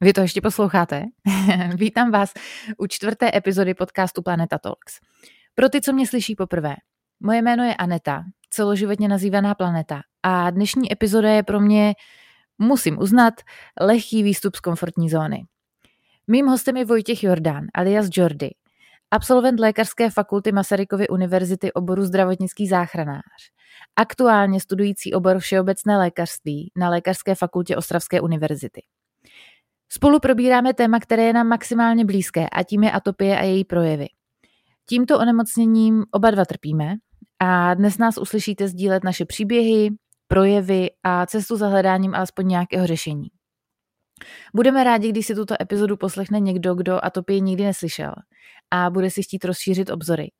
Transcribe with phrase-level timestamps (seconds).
[0.00, 1.04] Vy to ještě posloucháte?
[1.74, 2.32] Vítám vás
[2.78, 4.98] u čtvrté epizody podcastu Planeta Talks.
[5.54, 6.74] Pro ty, co mě slyší poprvé,
[7.20, 11.94] moje jméno je Aneta, celoživotně nazývaná Planeta a dnešní epizoda je pro mě,
[12.58, 13.34] musím uznat,
[13.80, 15.44] lehký výstup z komfortní zóny.
[16.26, 18.50] Mým hostem je Vojtěch Jordán, alias Jordy,
[19.10, 23.50] absolvent Lékařské fakulty Masarykovy univerzity oboru zdravotnický záchranář,
[23.96, 28.80] aktuálně studující obor všeobecné lékařství na Lékařské fakultě Ostravské univerzity.
[29.88, 34.06] Spolu probíráme téma, které je nám maximálně blízké a tím je atopie a její projevy.
[34.88, 36.94] Tímto onemocněním oba dva trpíme
[37.38, 39.90] a dnes nás uslyšíte sdílet naše příběhy,
[40.28, 43.28] projevy a cestu za hledáním alespoň nějakého řešení.
[44.54, 48.14] Budeme rádi, když si tuto epizodu poslechne někdo, kdo atopii nikdy neslyšel
[48.70, 50.30] a bude si chtít rozšířit obzory.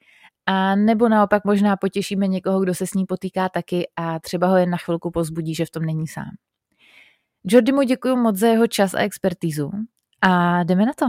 [0.46, 4.56] A nebo naopak možná potěšíme někoho, kdo se s ní potýká taky a třeba ho
[4.56, 6.30] jen na chvilku pozbudí, že v tom není sám.
[7.44, 9.70] Jordimu děkuji moc za jeho čas a expertízu
[10.22, 11.06] a jdeme na to.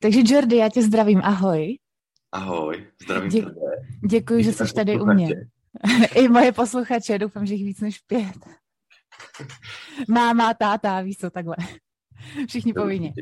[0.00, 1.78] Takže Jordi, já tě zdravím, ahoj.
[2.32, 3.60] Ahoj, zdravím Dě- tebe.
[4.08, 5.28] Děkuji, že jsi tady u mě.
[6.14, 8.36] I moje posluchače, doufám, že jich víc než pět.
[10.08, 11.56] Máma, táta, víš co, takhle.
[12.48, 13.12] Všichni povinně.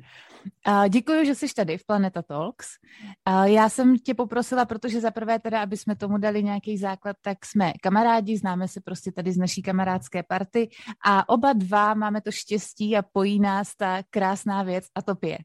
[0.89, 2.67] Děkuji, že jsi tady v Planeta Talks.
[3.45, 7.47] Já jsem tě poprosila, protože za prvé teda, aby jsme tomu dali nějaký základ, tak
[7.47, 10.69] jsme kamarádi, známe se prostě tady z naší kamarádské party
[11.05, 15.39] a oba dva máme to štěstí a pojí nás ta krásná věc a to pije.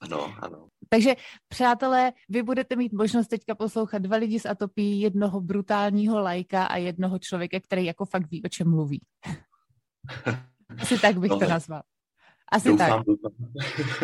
[0.00, 0.68] Ano, ano.
[0.88, 1.14] Takže,
[1.48, 6.76] přátelé, vy budete mít možnost teďka poslouchat dva lidi z Atopí, jednoho brutálního lajka a
[6.76, 9.00] jednoho člověka, který jako fakt ví, o čem mluví.
[10.78, 11.82] Asi tak bych no, to nazval.
[12.52, 13.06] Asi doufám, tak.
[13.06, 13.32] Doufám.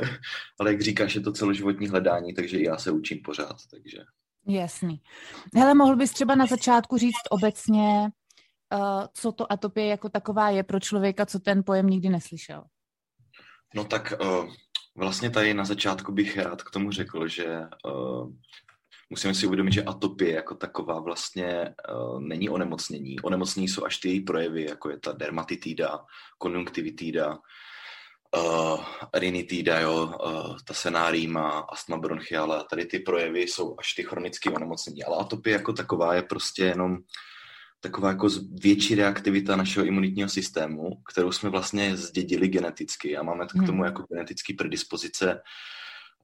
[0.60, 3.56] Ale jak říkáš, je to celoživotní hledání, takže i já se učím pořád.
[3.70, 3.98] Takže...
[4.46, 5.00] Jasný.
[5.54, 8.10] Hele, mohl bys třeba na začátku říct obecně,
[8.74, 12.64] uh, co to atopie jako taková je pro člověka, co ten pojem nikdy neslyšel?
[13.74, 14.52] No tak uh,
[14.96, 18.32] vlastně tady na začátku bych rád k tomu řekl, že uh,
[19.10, 23.20] musíme si uvědomit, že atopie jako taková vlastně uh, není onemocnění.
[23.20, 26.04] Onemocnění jsou až ty její projevy, jako je ta dermatitída,
[26.38, 27.38] konjunktivitída,
[28.36, 28.84] uh,
[29.14, 35.04] rinitída, jo, uh, ta senárýma, astma bronchiála, tady ty projevy jsou až ty chronické onemocnění.
[35.04, 36.98] Ale atopie jako taková je prostě jenom
[37.80, 38.28] taková jako
[38.62, 43.84] větší reaktivita našeho imunitního systému, kterou jsme vlastně zdědili geneticky a máme k tomu hmm.
[43.84, 45.40] jako genetické predispozice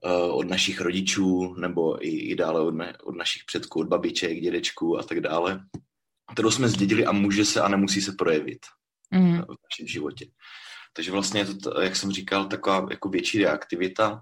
[0.05, 4.39] uh, od našich rodičů nebo i, i dále od, ne, od našich předků, od babiček,
[4.39, 5.59] dědečků a tak dále,
[6.33, 8.59] kterou jsme zdědili a může se a nemusí se projevit
[9.11, 9.41] mm.
[9.41, 10.25] v našem životě.
[10.93, 14.21] Takže vlastně je to, jak jsem říkal, taková jako větší reaktivita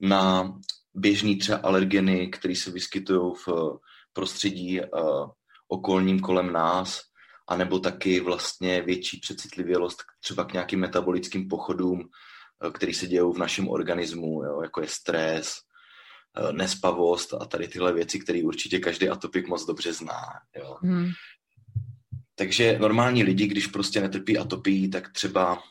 [0.00, 0.52] na
[0.94, 3.48] běžný třeba alergeny, které se vyskytují v
[4.12, 4.86] prostředí uh,
[5.68, 7.00] okolním kolem nás,
[7.48, 13.38] anebo taky vlastně větší přecitlivělost třeba k nějakým metabolickým pochodům, uh, který se dějou v
[13.38, 15.54] našem organismu, jo, jako je stres,
[16.52, 20.22] nespavost a tady tyhle věci, které určitě každý atopik moc dobře zná.
[20.56, 20.76] Jo.
[20.82, 21.10] Hmm.
[22.34, 25.62] Takže normální lidi, když prostě netrpí atopii, tak třeba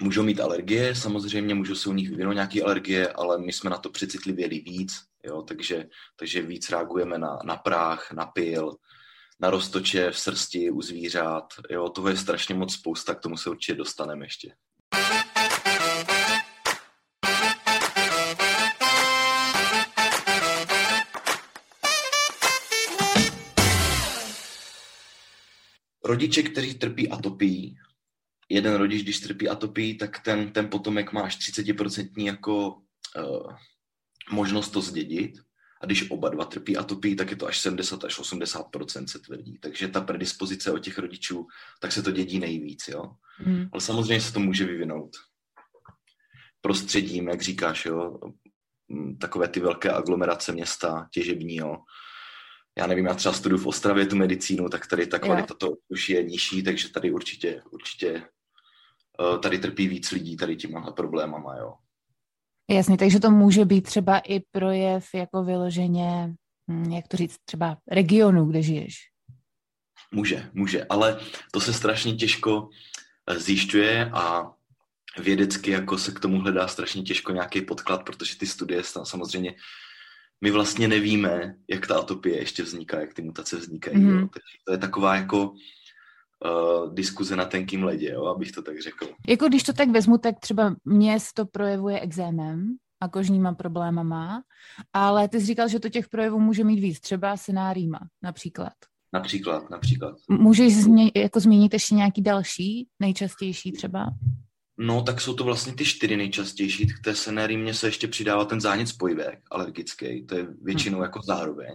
[0.00, 3.78] Můžou mít alergie, samozřejmě můžou se u nich vyvinout nějaké alergie, ale my jsme na
[3.78, 5.86] to přecitlivěli víc, jo, takže,
[6.16, 8.76] takže víc reagujeme na, na práh, na pil,
[9.40, 11.44] na roztoče v srsti u zvířat.
[11.70, 14.54] Jo, toho je strašně moc spousta, k tomu se určitě dostaneme ještě.
[26.04, 27.74] Rodiče, kteří trpí atopii,
[28.48, 33.52] jeden rodič, když trpí atopii, tak ten, ten potomek má až 30% jako uh,
[34.30, 35.32] možnost to zdědit.
[35.82, 39.58] A když oba dva trpí atopii, tak je to až 70 až 80% se tvrdí.
[39.58, 41.46] Takže ta predispozice od těch rodičů,
[41.80, 43.02] tak se to dědí nejvíc, jo.
[43.36, 43.68] Hmm.
[43.72, 45.16] Ale samozřejmě se to může vyvinout
[46.66, 48.18] prostředím, jak říkáš, jo,
[49.20, 51.76] takové ty velké aglomerace města, těžební, jo.
[52.78, 56.08] Já nevím, já třeba studuju v Ostravě tu medicínu, tak tady ta kvalita to už
[56.08, 58.22] je nižší, takže tady určitě, určitě
[59.42, 61.74] tady trpí víc lidí tady těma problémama, jo.
[62.70, 66.34] Jasně, takže to může být třeba i projev jako vyloženě,
[66.70, 68.94] hm, jak to říct, třeba regionu, kde žiješ.
[70.14, 71.20] Může, může, ale
[71.52, 72.68] to se strašně těžko
[73.30, 74.52] eh, zjišťuje a
[75.18, 79.54] vědecky jako se k tomu hledá strašně těžko nějaký podklad, protože ty studie samozřejmě
[80.40, 83.96] my vlastně nevíme, jak ta atopie ještě vzniká, jak ty mutace vznikají.
[83.96, 84.18] Mm.
[84.18, 84.28] Jo.
[84.32, 85.54] Takže to je taková jako
[86.44, 89.08] uh, diskuze na tenkým ledě, jo, abych to tak řekl.
[89.28, 94.42] Jako když to tak vezmu, tak třeba mě to projevuje exémem, a kožníma problémama,
[94.92, 98.72] ale ty jsi říkal, že to těch projevů může mít víc, třeba synárýma například.
[99.12, 100.14] Například, například.
[100.30, 104.06] Můžeš změ, jako zmínit ještě nějaký další, nejčastější třeba?
[104.78, 106.86] No, tak jsou to vlastně ty čtyři nejčastější.
[106.86, 111.04] K té senérii se ještě přidává ten zánět spojivek alergický, to je většinou hmm.
[111.04, 111.74] jako zároveň.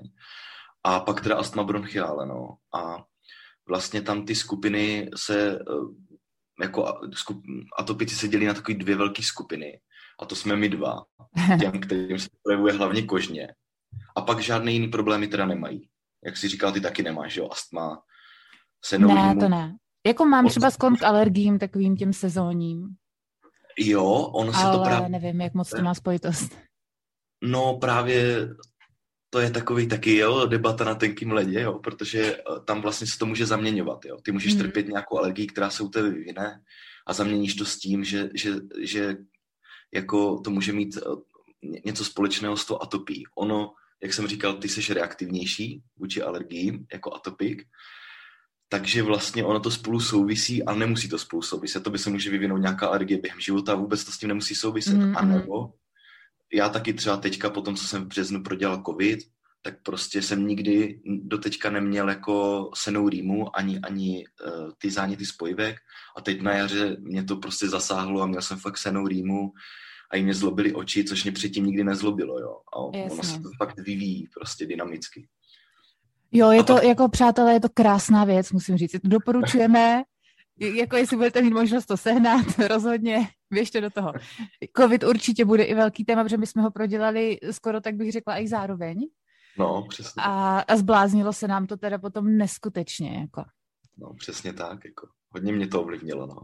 [0.84, 2.56] A pak teda astma bronchiále, no.
[2.75, 3.04] A
[3.68, 6.86] vlastně tam ty skupiny se, eh, jako
[7.78, 9.80] atopici se dělí na takové dvě velké skupiny.
[10.19, 11.04] A to jsme my dva,
[11.60, 13.48] těm, kterým se projevuje hlavně kožně.
[14.16, 15.90] A pak žádné jiný problémy teda nemají.
[16.25, 18.02] Jak si říkal, ty taky nemáš, jo, astma,
[18.86, 19.28] senolímu.
[19.28, 19.75] Ne, to ne.
[20.08, 22.96] Jako mám třeba sklon k alergím, takovým těm sezónním.
[23.80, 25.10] Jo, ono se Ale to právě...
[25.10, 26.58] nevím, jak moc to má spojitost.
[27.44, 28.48] No právě
[29.33, 33.18] to je takový taky, jo, debata na tenkým ledě, jo, protože eh, tam vlastně se
[33.18, 34.18] to může zaměňovat, jo.
[34.24, 34.60] Ty můžeš mm.
[34.60, 36.62] trpět nějakou alergii, která se u tebe vyvine
[37.07, 39.18] a zaměníš to s tím, že, že, že
[39.94, 41.01] jako to může mít eh,
[41.86, 43.24] něco společného s tou atopí.
[43.38, 43.74] Ono,
[44.04, 47.63] jak jsem říkal, ty jsi reaktivnější vůči alergiím jako atopik,
[48.69, 51.84] takže vlastně ono to spolu souvisí a nemusí to spolu souviset.
[51.84, 54.56] To by se může vyvinout nějaká alergie během života a vůbec to s tím nemusí
[54.56, 54.98] souviset.
[54.98, 55.18] Mm-hmm.
[55.18, 55.74] A nebo
[56.53, 59.19] já taky třeba teďka, po tom, co jsem v březnu prodělal covid,
[59.62, 65.25] tak prostě jsem nikdy do teďka neměl jako senou rýmu, ani, ani uh, ty záněty
[65.25, 65.75] spojivek
[66.18, 69.51] a teď na jaře mě to prostě zasáhlo a měl jsem fakt senou rýmu
[70.12, 72.57] a i mě zlobily oči, což mě předtím nikdy nezlobilo, jo.
[72.75, 73.12] A Jasně.
[73.12, 75.27] ono se to fakt vyvíjí prostě dynamicky.
[76.31, 76.83] Jo, je to, pak...
[76.83, 78.95] jako přátelé, je to krásná věc, musím říct.
[79.03, 80.03] Doporučujeme,
[80.62, 84.13] jako jestli budete mít možnost to sehnat, rozhodně běžte do toho.
[84.78, 88.40] Covid určitě bude i velký téma, protože my jsme ho prodělali skoro, tak bych řekla,
[88.40, 89.08] i zároveň.
[89.58, 90.24] No, přesně.
[90.25, 93.44] A, a zbláznilo se nám to teda potom neskutečně, jako.
[93.98, 95.08] No, přesně tak, jako.
[95.30, 96.38] Hodně mě to ovlivnilo, no.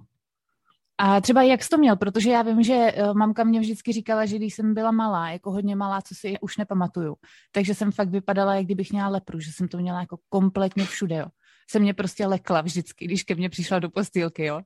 [0.97, 4.25] A třeba jak jsi to měl, protože já vím, že eh, mamka mě vždycky říkala,
[4.25, 7.15] že když jsem byla malá, jako hodně malá, co si už nepamatuju,
[7.51, 11.15] takže jsem fakt vypadala, jak kdybych měla lepru, že jsem to měla jako kompletně všude,
[11.15, 11.25] jo
[11.69, 14.61] se mě prostě lekla vždycky, když ke mně přišla do postýlky, jo.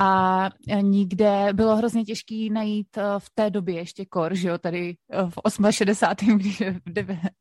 [0.00, 0.50] A
[0.80, 5.30] nikde bylo hrozně těžký najít eh, v té době ještě kor, že jo, tady eh,
[5.30, 6.38] v 68.
[6.38, 6.60] Když,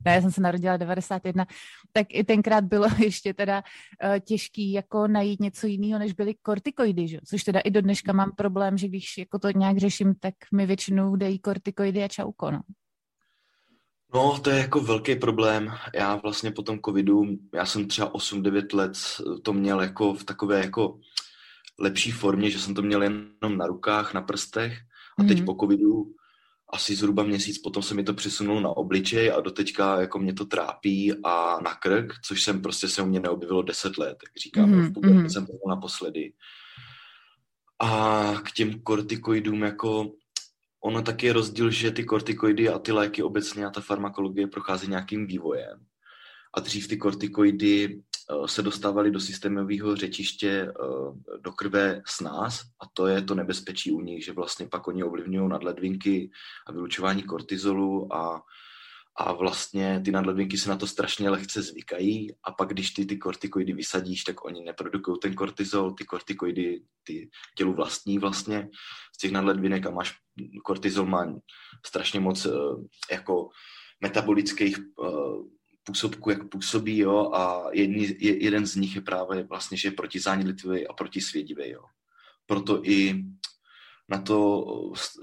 [0.06, 1.46] ne, já jsem se narodila 91,
[1.94, 3.64] tak i tenkrát bylo ještě teda
[4.20, 8.14] těžký jako najít něco jiného, než byly kortikoidy, že jo, což teda i do dneška
[8.14, 12.52] mám problém, že když jako to nějak řeším, tak mi většinou dejí kortikoidy a čauko,
[12.52, 12.62] no.
[14.14, 15.74] No, to je jako velký problém.
[15.94, 17.24] Já vlastně po tom covidu,
[17.54, 18.92] já jsem třeba 8-9 let
[19.42, 21.00] to měl jako v takové jako
[21.80, 24.78] lepší formě, že jsem to měl jenom na rukách, na prstech
[25.20, 25.46] a teď mm.
[25.46, 26.06] po covidu
[26.74, 30.46] asi zhruba měsíc potom se mi to přesunulo na obličej a doteďka jako mě to
[30.46, 34.70] trápí a na krk, což jsem prostě se u mě neobjevilo 10 let, jak říkám,
[34.70, 34.82] mm.
[34.82, 35.30] v pubertě mm.
[35.30, 36.34] jsem to naposledy.
[37.80, 40.12] A k těm kortikoidům jako
[40.84, 44.88] ono taky je rozdíl, že ty kortikoidy a ty léky obecně a ta farmakologie prochází
[44.88, 45.86] nějakým vývojem.
[46.54, 50.74] A dřív ty kortikoidy eh, se dostávaly do systémového řečiště eh,
[51.42, 55.04] do krve s nás a to je to nebezpečí u nich, že vlastně pak oni
[55.04, 56.32] ovlivňují nadledvinky
[56.68, 58.42] a vylučování kortizolu a
[59.16, 62.36] a vlastně ty nadledvinky se na to strašně lehce zvykají.
[62.44, 67.30] A pak když ty ty kortikoidy vysadíš, tak oni neprodukují ten kortizol, ty kortikoidy ty
[67.58, 68.70] tělu vlastní vlastně
[69.16, 70.18] z těch nadledvinek a máš,
[70.64, 71.36] kortizol má
[71.86, 73.50] strašně moc uh, jako
[74.02, 75.46] metabolických uh,
[75.84, 80.88] působků, jak působí, jo, a jedni, jeden z nich je právě vlastně, že je protizánětlivý
[80.88, 81.84] a protisvědivý, jo.
[82.46, 83.24] Proto i
[84.10, 84.66] na to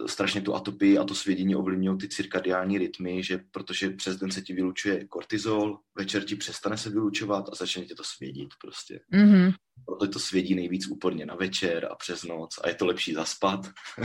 [0.07, 4.43] strašně tu atopii a to svědění ovlivňují ty cirkadiální rytmy, že protože přes den se
[4.43, 9.01] ti vylučuje kortizol, večer ti přestane se vylučovat a začne tě to svědit prostě.
[9.13, 9.55] Mm-hmm.
[9.87, 13.61] Proto to svědí nejvíc úporně na večer a přes noc a je to lepší zaspat.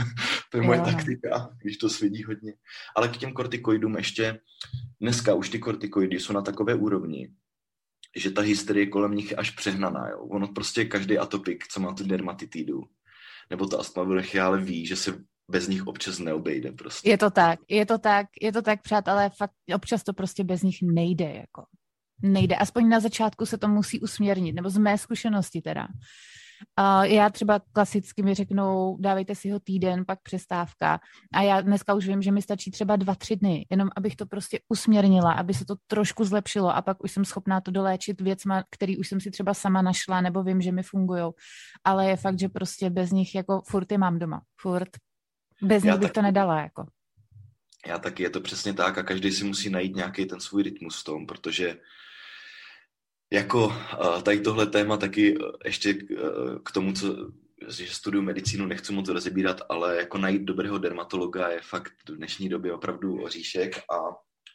[0.50, 0.94] to je moje yeah.
[0.94, 2.54] taktika, když to svědí hodně.
[2.96, 4.40] Ale k těm kortikoidům ještě,
[5.00, 7.30] dneska už ty kortikoidy jsou na takové úrovni,
[8.16, 10.08] že ta hysterie kolem nich je až přehnaná.
[10.08, 10.18] Jo.
[10.18, 12.82] Ono prostě každý atopik, co má tu dermatitidu,
[13.50, 14.06] nebo to astma
[14.42, 15.18] ale ví, že se
[15.50, 17.10] bez nich občas neobejde prostě.
[17.10, 20.62] Je to tak, je to tak, je to tak, přátelé, fakt občas to prostě bez
[20.62, 21.64] nich nejde, jako.
[22.22, 25.88] Nejde, aspoň na začátku se to musí usměrnit, nebo z mé zkušenosti teda.
[26.80, 31.00] Uh, já třeba klasicky mi řeknou, dávejte si ho týden, pak přestávka.
[31.34, 34.26] A já dneska už vím, že mi stačí třeba dva, tři dny, jenom abych to
[34.26, 38.64] prostě usměrnila, aby se to trošku zlepšilo a pak už jsem schopná to doléčit věcma,
[38.70, 41.32] který už jsem si třeba sama našla, nebo vím, že mi fungují.
[41.84, 44.42] Ale je fakt, že prostě bez nich jako furt je mám doma.
[44.60, 44.88] Furt.
[45.62, 46.14] Bez nich já bych tak...
[46.14, 46.86] to nedala, jako.
[47.86, 51.00] Já taky, je to přesně tak a každý si musí najít nějaký ten svůj rytmus
[51.00, 51.78] v tom, protože
[53.32, 53.72] jako
[54.22, 55.94] tady tohle téma taky ještě
[56.64, 57.30] k tomu, co
[57.68, 62.48] že studuju medicínu, nechci moc rozebírat, ale jako najít dobrého dermatologa je fakt v dnešní
[62.48, 63.98] době opravdu oříšek a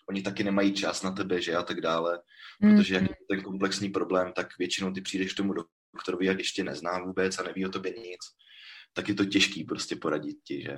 [0.10, 2.20] oni taky nemají čas na tebe, že a tak dále,
[2.62, 5.54] protože jak je ten komplexní problém, tak většinou ty přijdeš k tomu
[5.94, 8.20] doktorovi, jak ještě nezná vůbec a neví o tobě nic,
[8.94, 10.78] tak je to těžký prostě poradit ti, že.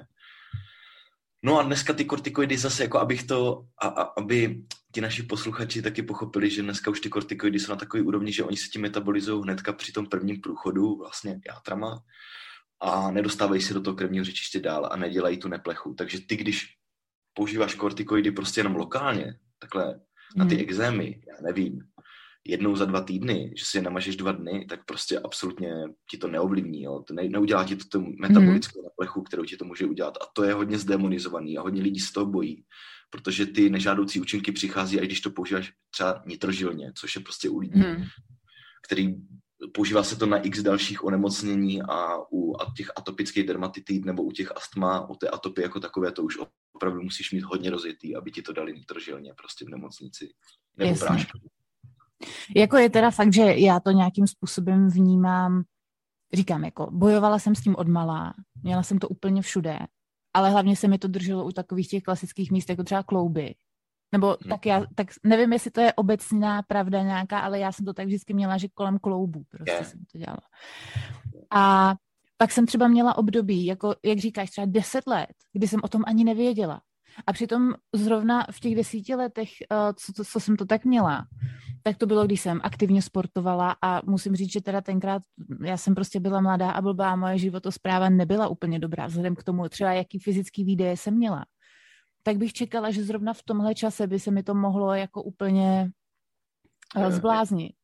[1.46, 5.82] No a dneska ty kortikoidy zase, jako abych to, a, a, aby ti naši posluchači
[5.82, 8.82] taky pochopili, že dneska už ty kortikoidy jsou na takové úrovni, že oni se tím
[8.82, 12.04] metabolizují hnedka při tom prvním průchodu vlastně játrama
[12.80, 15.94] a nedostávají se do toho krevního řečiště dál a nedělají tu neplechu.
[15.94, 16.68] Takže ty, když
[17.34, 20.00] používáš kortikoidy prostě jenom lokálně, takhle
[20.36, 20.64] na ty hmm.
[20.64, 21.80] exémy, já nevím,
[22.48, 25.74] jednou za dva týdny, že si je namažeš dva dny, tak prostě absolutně
[26.12, 26.84] ti to neovlivní.
[26.84, 27.04] Jo?
[27.08, 28.86] To ne, neudělá ti to tu metabolickou mm.
[28.86, 30.18] naplechu, kterou ti to může udělat.
[30.18, 32.66] A to je hodně zdemonizovaný a hodně lidí z toho bojí,
[33.10, 37.60] protože ty nežádoucí účinky přichází, i když to používáš třeba nitrožilně, což je prostě u
[37.60, 38.04] lidí, mm.
[38.86, 39.16] který
[39.74, 44.58] používá se to na x dalších onemocnění a u těch atopických dermatitid nebo u těch
[44.58, 46.38] astma, u té atopy jako takové, to už
[46.74, 50.30] opravdu musíš mít hodně rozjetý, aby ti to dali nitrožilně prostě v nemocnici.
[50.78, 51.40] Nebo prášky.
[52.56, 55.64] Jako je teda fakt, že já to nějakým způsobem vnímám,
[56.34, 59.80] říkám, jako bojovala jsem s tím od malá, měla jsem to úplně všude,
[60.34, 63.56] ale hlavně se mi to drželo u takových těch klasických míst, jako třeba klouby.
[64.12, 64.50] Nebo hmm.
[64.50, 68.06] tak já, tak nevím, jestli to je obecná pravda nějaká, ale já jsem to tak
[68.06, 69.88] vždycky měla, že kolem kloubů prostě yeah.
[69.88, 70.42] jsem to dělala.
[71.52, 71.96] A
[72.38, 76.02] pak jsem třeba měla období, jako jak říkáš, třeba deset let, kdy jsem o tom
[76.08, 76.82] ani nevěděla.
[77.28, 81.26] A přitom zrovna v těch desíti letech, eh, co, co, co jsem to tak měla,
[81.84, 85.22] tak to bylo, když jsem aktivně sportovala a musím říct, že teda tenkrát
[85.66, 89.44] já jsem prostě byla mladá a blbá a moje životospráva nebyla úplně dobrá, vzhledem k
[89.44, 91.46] tomu třeba, jaký fyzický výdeje jsem měla.
[92.24, 95.92] Tak bych čekala, že zrovna v tomhle čase by se mi to mohlo jako úplně
[96.96, 97.76] eh, zbláznit.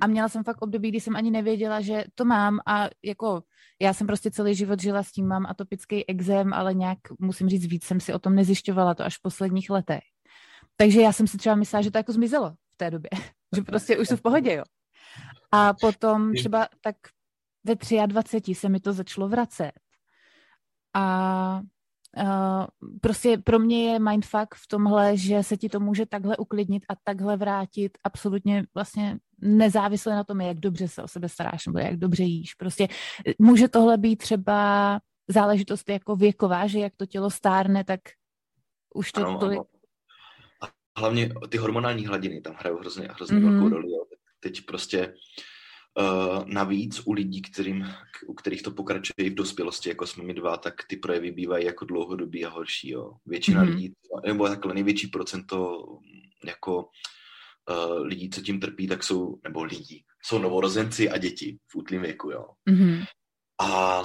[0.00, 3.42] A měla jsem fakt období, kdy jsem ani nevěděla, že to mám a jako
[3.80, 7.66] já jsem prostě celý život žila s tím, mám atopický exém, ale nějak, musím říct,
[7.66, 10.02] víc jsem si o tom nezjišťovala, to až v posledních letech.
[10.76, 13.10] Takže já jsem si třeba myslela, že to jako zmizelo v té době,
[13.56, 14.64] že prostě už jsou v pohodě, jo.
[15.52, 16.96] A potom třeba tak
[17.64, 19.72] ve 23 se mi to začalo vracet.
[20.94, 21.60] A
[22.22, 22.66] Uh,
[23.00, 26.94] prostě pro mě je mindfuck v tomhle, že se ti to může takhle uklidnit a
[27.04, 31.96] takhle vrátit absolutně vlastně nezávisle na tom, jak dobře se o sebe staráš nebo jak
[31.96, 32.54] dobře jíš.
[32.54, 32.88] Prostě
[33.38, 38.00] může tohle být třeba záležitost jako věková, že jak to tělo stárne, tak
[38.94, 39.60] už to ano, tolik...
[40.62, 40.66] A
[41.00, 43.50] hlavně ty hormonální hladiny tam hrajou hrozně, hrozně mm-hmm.
[43.50, 43.90] velkou roli.
[43.90, 44.04] Jo.
[44.40, 45.12] Teď prostě Uh,
[46.44, 47.86] navíc u lidí, kterým,
[48.26, 51.84] u kterých to pokračuje v dospělosti, jako jsme my dva, tak ty projevy bývají jako
[51.84, 52.90] dlouhodobý a horší.
[52.90, 53.12] Jo.
[53.26, 53.74] Většina mm-hmm.
[53.74, 53.92] lidí,
[54.26, 55.86] nebo takhle největší procento
[56.46, 56.88] jako
[57.70, 62.02] uh, lidí, co tím trpí, tak jsou, nebo lidí, jsou novorozenci a děti v útlým
[62.02, 62.30] věku.
[62.30, 62.46] Jo.
[62.70, 63.04] Mm-hmm.
[63.60, 64.02] A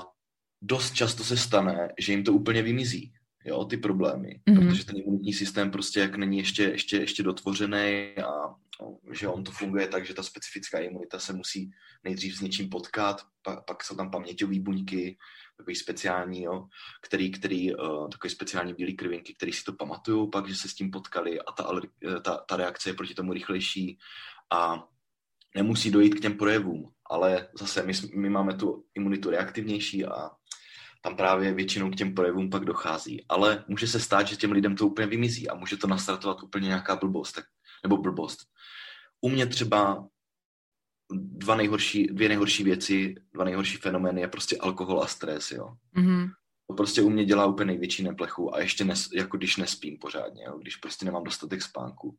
[0.62, 3.14] dost často se stane, že jim to úplně vymizí
[3.46, 4.70] jo, ty problémy, mm-hmm.
[4.70, 8.56] protože ten imunitní systém prostě jak není ještě, ještě, ještě dotvořený a
[9.12, 11.72] že on to funguje tak, že ta specifická imunita se musí
[12.04, 15.18] nejdřív s něčím potkat, pak, pak jsou tam paměťové buňky,
[15.58, 16.68] takový speciální, jo,
[17.02, 20.74] který, který uh, takový speciální bílý krvinky, který si to pamatují, pak, že se s
[20.74, 21.72] tím potkali a ta,
[22.08, 23.98] eh, ta, ta reakce je proti tomu rychlejší
[24.54, 24.88] a
[25.56, 30.30] nemusí dojít k těm projevům, ale zase my, my máme tu imunitu reaktivnější a
[31.02, 33.26] tam právě většinou k těm projevům pak dochází.
[33.30, 36.68] Ale může se stát, že těm lidem to úplně vymizí a může to nastartovat úplně
[36.68, 37.32] nějaká blbost.
[37.32, 37.46] Tak,
[37.84, 38.40] nebo blbost.
[39.22, 40.08] U mě třeba
[41.12, 45.74] dva nejhorší, dvě nejhorší věci, dva nejhorší fenomény je prostě alkohol a stres, jo.
[45.98, 46.32] Mm-hmm.
[46.68, 50.44] To prostě u mě dělá úplně největší neplechu a ještě nes, jako když nespím pořádně,
[50.44, 52.18] jo, když prostě nemám dostatek spánku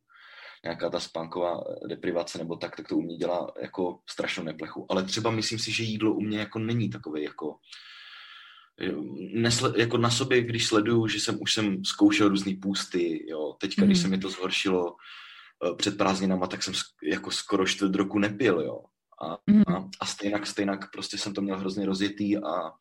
[0.65, 4.87] nějaká ta spánková deprivace nebo tak, tak to u mě dělá jako strašnou neplechu.
[4.91, 7.57] Ale třeba myslím si, že jídlo u mě jako není takové jako
[9.35, 13.83] nesle, jako na sobě, když sleduju, že jsem už jsem zkoušel různý půsty, jo, teďka,
[13.83, 13.89] mm.
[13.89, 14.97] když se mi to zhoršilo
[15.77, 18.81] před prázdninama, tak jsem jako skoro čtvrt roku nepil, jo.
[19.23, 19.63] A, mm.
[19.77, 22.73] a, a stejnak, stejnak prostě jsem to měl hrozně rozjetý a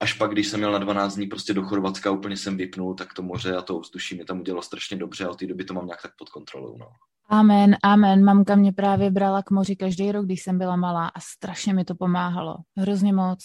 [0.00, 3.14] až pak, když jsem měl na 12 dní prostě do Chorvatska, úplně jsem vypnul, tak
[3.14, 5.74] to moře a to ovzduší mi tam udělalo strašně dobře a od té doby to
[5.74, 6.86] mám nějak tak pod kontrolou, no.
[7.28, 8.24] Amen, amen.
[8.24, 11.84] Mamka mě právě brala k moři každý rok, když jsem byla malá a strašně mi
[11.84, 12.56] to pomáhalo.
[12.76, 13.38] Hrozně moc.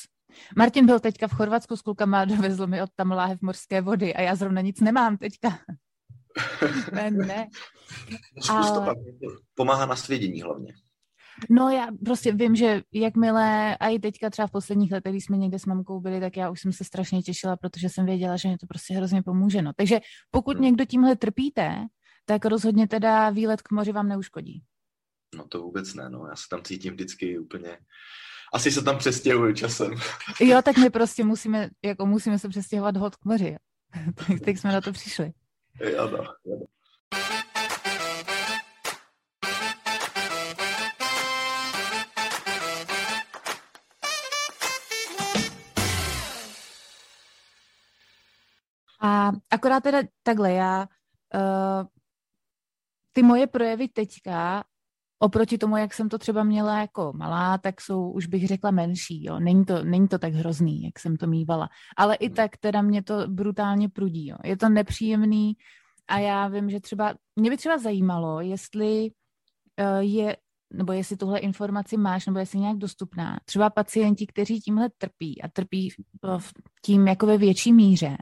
[0.58, 4.16] Martin byl teďka v Chorvatsku s klukama a dovezl mi od tam láhev morské vody
[4.16, 5.58] a já zrovna nic nemám teďka.
[6.94, 7.48] Ne, ne.
[8.50, 8.72] Ale...
[8.72, 8.98] to pak.
[9.56, 10.74] Pomáhá na svědění hlavně.
[11.50, 15.38] No já prostě vím, že jakmile, a i teďka třeba v posledních letech, když jsme
[15.38, 18.50] někde s mamkou byli, tak já už jsem se strašně těšila, protože jsem věděla, že
[18.50, 19.62] mi to prostě hrozně pomůže.
[19.62, 19.72] No.
[19.76, 20.00] Takže
[20.32, 20.64] pokud hmm.
[20.64, 21.76] někdo tímhle trpíte,
[22.26, 24.64] tak rozhodně teda výlet k moři vám neuškodí.
[25.36, 26.28] No to vůbec ne, no.
[26.28, 27.78] Já se tam cítím vždycky úplně
[28.54, 29.92] Asi se tam přestěhuju časem.
[30.40, 33.56] Jo, tak my prostě musíme, jako musíme se přestěhovat hod k moři.
[34.16, 35.32] tak, tak jsme na to přišli.
[35.80, 36.10] Jo.
[36.10, 36.36] No.
[49.02, 50.88] A akorát teda takhle, já
[51.36, 51.88] uh,
[53.12, 54.64] ty moje projevy teďka
[55.20, 59.24] oproti tomu, jak jsem to třeba měla jako malá, tak jsou, už bych řekla, menší.
[59.24, 59.40] Jo.
[59.40, 61.70] Není, to, není to tak hrozný, jak jsem to mývala.
[61.98, 62.36] Ale i hmm.
[62.36, 64.28] tak teda mě to brutálně prudí.
[64.28, 64.38] Jo.
[64.44, 65.54] Je to nepříjemný
[66.08, 69.12] a já vím, že třeba, mě by třeba zajímalo, jestli
[69.80, 70.38] uh, je,
[70.74, 73.40] nebo jestli tuhle informaci máš, nebo jestli nějak dostupná.
[73.46, 75.90] Třeba pacienti, kteří tímhle trpí a trpí
[76.86, 78.18] tím jako ve větší míře,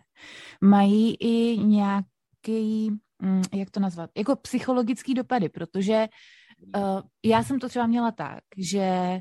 [0.62, 6.07] mají i nějaký, mm, jak to nazvat, jako psychologický dopady, protože uh,
[7.25, 9.20] já jsem to třeba měla tak, že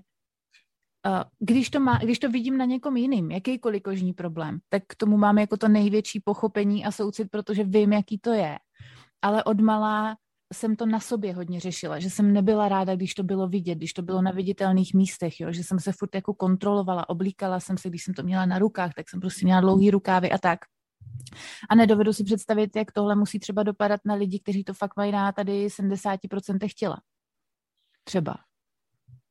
[1.07, 4.95] uh, když, to má, když to vidím na někom jiným, jakýkoliv kožní problém, tak k
[4.95, 8.59] tomu mám jako to největší pochopení a soucit, protože vím, jaký to je.
[9.23, 10.17] Ale od malá
[10.53, 13.93] jsem to na sobě hodně řešila, že jsem nebyla ráda, když to bylo vidět, když
[13.93, 17.89] to bylo na viditelných místech, jo, že jsem se furt jako kontrolovala, oblíkala jsem se,
[17.89, 20.59] když jsem to měla na rukách, tak jsem prostě měla dlouhý rukávy a tak.
[21.71, 25.13] A nedovedu si představit, jak tohle musí třeba dopadat na lidi, kteří to fakt mají
[25.13, 27.01] na tady 70% těla.
[28.05, 28.35] Třeba.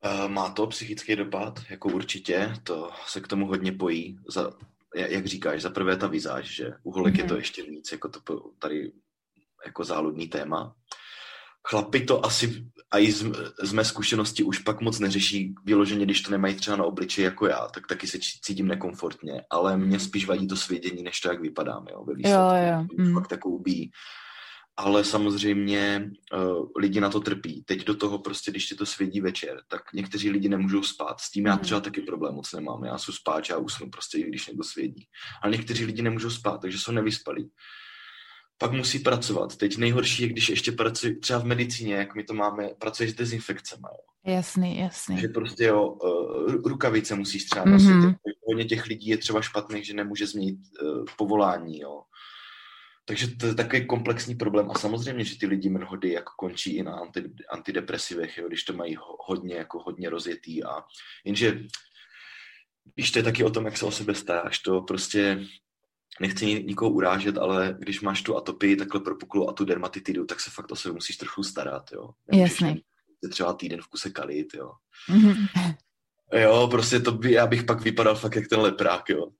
[0.06, 4.18] Uh, má to psychický dopad, jako určitě, to se k tomu hodně pojí.
[4.30, 4.51] Za,
[4.96, 7.18] jak říkáš, za prvé ta vizáž, že u holek mm-hmm.
[7.18, 7.42] je to mhm.
[7.42, 8.20] ještě víc, jako to
[8.60, 8.92] tady
[9.66, 10.75] jako záludný téma.
[11.68, 13.25] Chlapi to asi a i z,
[13.63, 17.48] z mé zkušenosti už pak moc neřeší vyloženě, když to nemají třeba na obličeji jako
[17.48, 21.42] já, tak taky se cítím nekomfortně, ale mě spíš vadí to svědění, než to, jak
[21.42, 22.40] vypadám, jo, ve výsledku.
[22.40, 23.06] Jo, jo.
[23.06, 23.13] Mm.
[23.13, 23.92] Fakt takovou bí
[24.77, 27.64] ale samozřejmě uh, lidi na to trpí.
[27.64, 31.20] Teď do toho prostě, když ti to svědí večer, tak někteří lidi nemůžou spát.
[31.20, 31.62] S tím já hmm.
[31.62, 32.84] třeba taky problém moc nemám.
[32.84, 35.07] Já jsem spáč, já usnu prostě, i když někdo svědí.
[35.44, 37.51] Ale někteří lidi nemůžou spát, takže jsou nevyspalí.
[38.57, 39.55] Pak musí pracovat.
[39.55, 43.16] Teď nejhorší je, když ještě pracuje třeba v medicíně, jak my to máme, pracuješ s
[43.16, 43.84] dezinfekcemi.
[43.92, 44.34] Jo.
[44.34, 45.18] Jasný, jasný.
[45.20, 47.88] Že prostě jo, uh, rukavice musíš třeba nosit.
[47.88, 48.16] Mm-hmm.
[48.48, 52.01] Hodně těch lidí je třeba špatných, že nemůže změnit uh, povolání, jo
[53.11, 56.83] takže to je takový komplexní problém a samozřejmě, že ty lidi mnohdy jako končí i
[56.83, 58.97] na anti, antidepresivech, jo, když to mají
[59.27, 60.83] hodně, jako hodně rozjetý a
[61.25, 61.63] jenže
[62.95, 65.45] když to je taky o tom, jak se o sebe staráš, to prostě
[66.19, 70.51] nechci nikoho urážet, ale když máš tu atopii takhle propuklou a tu dermatitidu, tak se
[70.51, 72.09] fakt o sebe musíš trochu starat, jo.
[72.33, 72.81] Jasně.
[73.31, 74.71] třeba týden v kuse kalit, jo.
[75.09, 75.75] Mm-hmm.
[76.33, 79.31] Jo, prostě to by, já bych pak vypadal fakt jak ten leprák, jo.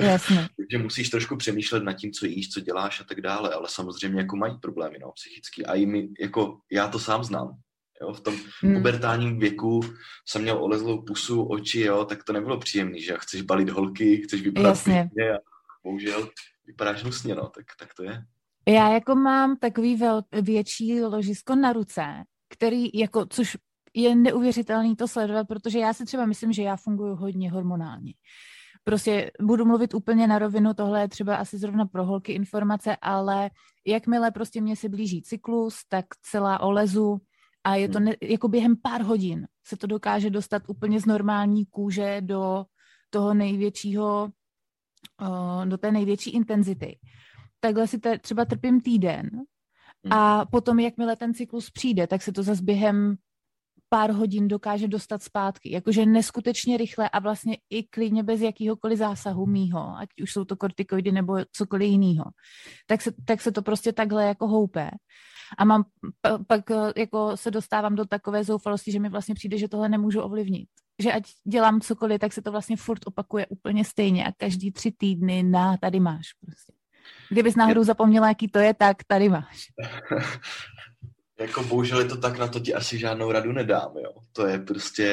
[0.00, 0.48] Jasně.
[0.56, 4.20] Takže musíš trošku přemýšlet nad tím, co jíš, co děláš a tak dále, ale samozřejmě
[4.20, 5.66] jako mají problémy, no, psychicky.
[5.66, 7.54] A i my, jako, já to sám znám.
[8.02, 8.74] Jo, v tom hmm.
[8.74, 9.80] pubertálním věku
[10.28, 14.42] jsem měl olezlou pusu, oči, jo, tak to nebylo příjemné, že chceš balit holky, chceš
[14.42, 15.10] vypadat Jasně.
[15.34, 15.38] a
[15.84, 16.28] bohužel
[16.66, 18.24] vypadáš hnusně, no, tak, tak to je.
[18.68, 22.04] Já jako mám takový vel, větší ložisko na ruce,
[22.48, 23.56] který jako, což
[23.94, 28.12] je neuvěřitelný to sledovat, protože já si třeba myslím, že já funguji hodně hormonálně.
[28.84, 33.50] Prostě budu mluvit úplně na rovinu, tohle je třeba asi zrovna pro holky informace, ale
[33.86, 37.18] jakmile prostě mě se blíží cyklus, tak celá olezu
[37.64, 38.04] a je to hmm.
[38.04, 42.64] ne, jako během pár hodin se to dokáže dostat úplně z normální kůže do
[43.10, 44.28] toho největšího,
[45.64, 46.98] do té největší intenzity.
[47.60, 49.30] Takhle si te, třeba trpím týden
[50.10, 50.46] a hmm.
[50.50, 53.16] potom, jakmile ten cyklus přijde, tak se to zase během
[53.92, 55.72] pár hodin dokáže dostat zpátky.
[55.72, 60.56] Jakože neskutečně rychle a vlastně i klidně bez jakýhokoliv zásahu mýho, ať už jsou to
[60.56, 62.24] kortikoidy nebo cokoliv jiného.
[62.86, 64.90] Tak se, tak se to prostě takhle jako houpe.
[65.58, 65.84] A mám,
[66.46, 70.20] pak eh, jako se dostávám do takové zoufalosti, že mi vlastně přijde, že tohle nemůžu
[70.20, 70.68] ovlivnit.
[71.02, 74.92] Že ať dělám cokoliv, tak se to vlastně furt opakuje úplně stejně a každý tři
[74.92, 76.72] týdny na tady máš prostě.
[77.28, 79.66] Kdybys náhodou zapomněla, jaký to je, tak tady máš.
[81.40, 84.12] Jako bohužel je to tak, na to ti asi žádnou radu nedám, jo.
[84.32, 85.06] To je prostě,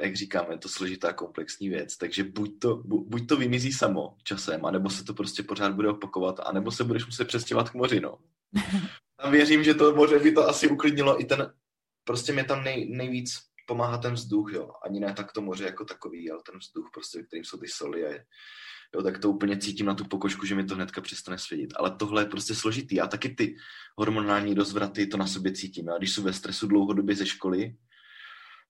[0.00, 4.64] jak říkáme, to složitá komplexní věc, takže buď to, bu, buď to vymizí samo časem,
[4.64, 8.18] anebo se to prostě pořád bude opakovat, anebo se budeš muset přestěhovat k moři, no.
[9.18, 11.52] A věřím, že to moře by to asi uklidnilo i ten,
[12.04, 14.70] prostě mě tam nej, nejvíc pomáhá ten vzduch, jo.
[14.84, 18.06] Ani ne tak to moře jako takový, ale ten vzduch, prostě, kterým jsou ty soli
[18.06, 18.24] a je,
[18.94, 21.74] jo, tak to úplně cítím na tu pokožku, že mi to hnedka přestane svědit.
[21.76, 23.00] Ale tohle je prostě složitý.
[23.00, 23.56] A taky ty
[23.96, 25.90] hormonální rozvraty to na sobě cítím.
[25.90, 27.76] A když jsou ve stresu dlouhodobě ze školy,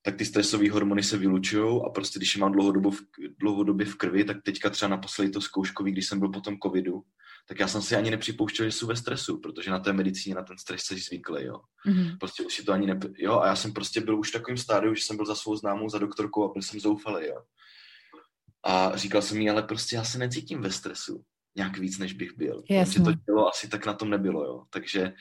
[0.02, 3.00] tak ty stresové hormony se vylučují a prostě když je mám dlouhodobě v,
[3.38, 7.02] dlouhodobě v krvi, tak teďka třeba naposledy to zkouškový, když jsem byl po tom covidu,
[7.48, 10.42] tak já jsem si ani nepřipouštěl, že jsou ve stresu, protože na té medicíně na
[10.42, 11.60] ten stres jsi zvyklý, jo.
[11.86, 12.18] Mm-hmm.
[12.20, 12.98] Prostě už si to ani ne...
[13.18, 15.56] Jo, a já jsem prostě byl už v takovým stádiu, že jsem byl za svou
[15.56, 17.42] známou, za doktorkou a byl jsem zoufalý, jo.
[18.68, 21.24] A říkal jsem jí, ale prostě já se necítím ve stresu
[21.56, 22.62] nějak víc, než bych byl.
[22.70, 23.04] Jasně.
[23.04, 24.64] to tělo asi tak na tom nebylo, jo.
[24.70, 25.12] Takže,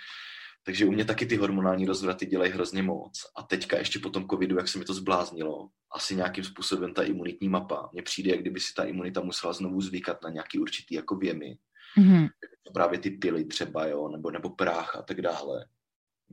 [0.64, 3.20] takže u mě taky ty hormonální rozvraty dělají hrozně moc.
[3.38, 7.04] A teďka ještě po tom covidu, jak se mi to zbláznilo, asi nějakým způsobem ta
[7.04, 10.96] imunitní mapa, mně přijde, jak kdyby si ta imunita musela znovu zvykat na nějaký určitý
[10.96, 11.58] jako věmy.
[11.98, 12.30] Mm-hmm.
[12.74, 15.66] Právě ty pily třeba, jo, nebo, nebo práh a tak dále.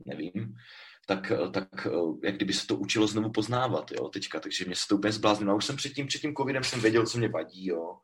[0.05, 0.55] Nevím
[1.07, 1.87] tak, tak
[2.23, 5.51] jak kdyby se to učilo znovu poznávat, jo, teďka, takže mě se to úplně zbláznilo.
[5.51, 7.97] A už jsem předtím, před tím covidem jsem věděl, co mě vadí, jo,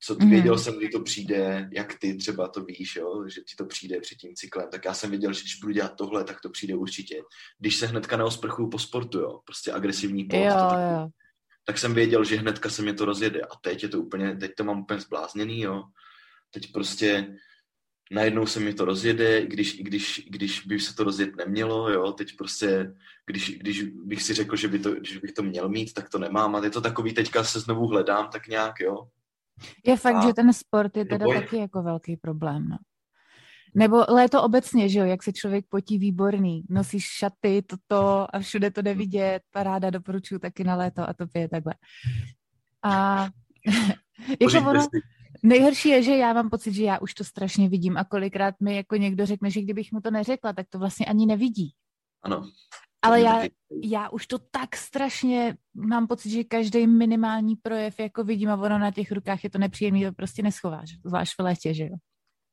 [0.00, 0.30] co mm.
[0.30, 4.00] věděl jsem, kdy to přijde, jak ty třeba to víš, jo, že ti to přijde
[4.00, 6.74] před tím cyklem, tak já jsem věděl, že když budu dělat tohle, tak to přijde
[6.74, 7.22] určitě.
[7.58, 11.08] Když se hnedka neosprchuju po sportu, jo, prostě agresivní post, jo, tak, jo.
[11.64, 14.52] tak jsem věděl, že hnedka se mě to rozjede a teď je to úplně, teď
[14.56, 15.82] to mám úplně zblázněný, jo.
[16.50, 17.36] Teď prostě
[18.10, 22.36] najednou se mi to rozjede, když, když, když by se to rozjet nemělo, jo, teď
[22.36, 22.94] prostě,
[23.26, 26.18] když, když bych si řekl, že, by to, že bych to měl mít, tak to
[26.18, 29.08] nemám a je to takový, teďka se znovu hledám tak nějak, jo.
[29.86, 30.26] Je fakt, a...
[30.26, 31.34] že ten sport je teda boj...
[31.34, 32.76] taky jako velký problém, no.
[33.74, 38.70] Nebo léto obecně, že jo, jak se člověk potí výborný, nosíš šaty, toto a všude
[38.70, 41.74] to jde vidět, paráda, doporučuju taky na léto a to je takhle.
[42.82, 43.26] A
[44.40, 44.86] jako ono,
[45.42, 48.76] nejhorší je, že já mám pocit, že já už to strašně vidím a kolikrát mi
[48.76, 51.72] jako někdo řekne, že kdybych mu to neřekla, tak to vlastně ani nevidí.
[52.22, 52.50] Ano.
[53.02, 53.42] Ale já,
[53.82, 58.78] já už to tak strašně mám pocit, že každý minimální projev jako vidím a ono
[58.78, 61.96] na těch rukách je to nepříjemný, to prostě neschováš, zvlášť v létě, že jo.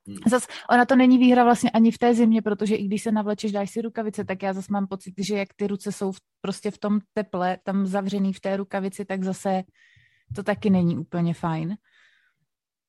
[0.07, 0.17] Hmm.
[0.27, 3.51] Zas ona to není výhra vlastně ani v té zimě, protože i když se navlečeš,
[3.51, 6.71] dáš si rukavice, tak já zase mám pocit, že jak ty ruce jsou v, prostě
[6.71, 9.63] v tom teple, tam zavřený v té rukavici, tak zase
[10.35, 11.75] to taky není úplně fajn.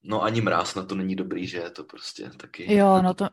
[0.04, 2.74] No ani mráz na to není dobrý, že je to prostě taky...
[2.74, 3.28] Jo, no to,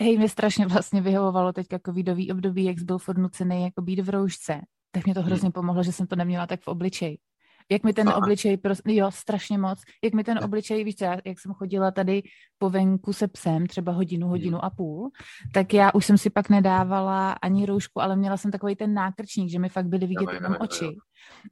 [0.00, 4.08] hej, mě strašně vlastně vyhovovalo teď covidový období, jak byl furt nucený jako být v
[4.08, 4.60] roušce,
[4.90, 5.52] tak mě to hrozně hmm.
[5.52, 7.18] pomohlo, že jsem to neměla tak v obličeji.
[7.70, 8.18] Jak mi ten Aha.
[8.18, 12.22] obličej, prostě, jo, strašně moc, jak mi ten obličej, víš co, jak jsem chodila tady
[12.58, 14.64] po venku se psem, třeba hodinu, hodinu hmm.
[14.64, 15.10] a půl,
[15.54, 19.50] tak já už jsem si pak nedávala ani roušku, ale měla jsem takový ten nákrčník,
[19.50, 20.86] že mi fakt byly vidět jenom oči.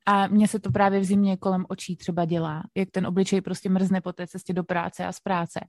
[0.07, 3.69] A mně se to právě v zimě kolem očí třeba dělá, jak ten obličej prostě
[3.69, 5.61] mrzne po té cestě do práce a z práce.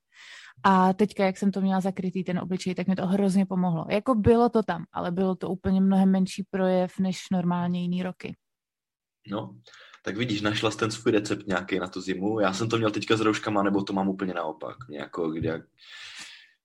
[0.64, 3.86] A teďka, jak jsem to měla zakrytý, ten obličej, tak mi to hrozně pomohlo.
[3.90, 8.36] Jako bylo to tam, ale bylo to úplně mnohem menší projev než normálně jiný roky.
[9.32, 9.56] No,
[10.02, 12.40] tak vidíš, našla jsi ten svůj recept nějaký na tu zimu.
[12.40, 14.76] Já jsem to měl teďka s rouškama, nebo to mám úplně naopak.
[14.88, 15.50] Mě jako, kdy,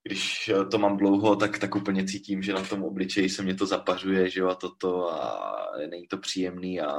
[0.03, 3.67] když to mám dlouho, tak, tak úplně cítím, že na tom obličeji se mě to
[3.67, 5.47] zapařuje, že jo, a toto a
[5.91, 6.93] není to příjemný a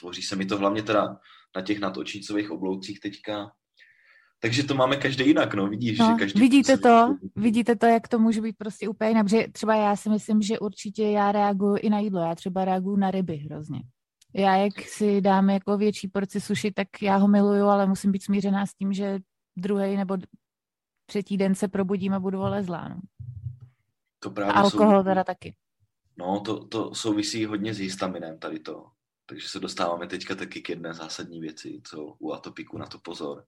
[0.00, 1.16] tvoří se mi to hlavně teda
[1.56, 3.50] na těch nadočnicových obloucích teďka.
[4.40, 6.40] Takže to máme každý jinak, no, vidíš, no, že každý...
[6.40, 10.42] Vidíte to, vidíte to, jak to může být prostě úplně jinak, třeba já si myslím,
[10.42, 13.80] že určitě já reaguju i na jídlo, já třeba reaguju na ryby hrozně.
[14.36, 18.22] Já jak si dám jako větší porci suši, tak já ho miluju, ale musím být
[18.22, 19.18] smířená s tím, že
[19.56, 20.16] druhý nebo
[21.06, 22.88] třetí den se probudím a budu zlá.
[22.88, 23.00] No.
[24.18, 25.04] To právě a alkohol jsou...
[25.04, 25.54] teda taky.
[26.16, 28.86] No, to, to souvisí hodně s histaminem tady to.
[29.26, 33.44] Takže se dostáváme teďka taky k jedné zásadní věci, co u atopiku na to pozor.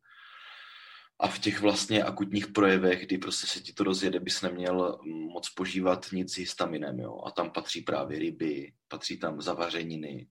[1.20, 5.00] A v těch vlastně akutních projevech, kdy prostě se ti to rozjede, bys neměl
[5.32, 7.20] moc požívat nic s histaminem, jo.
[7.26, 10.28] A tam patří právě ryby, patří tam zavařeniny,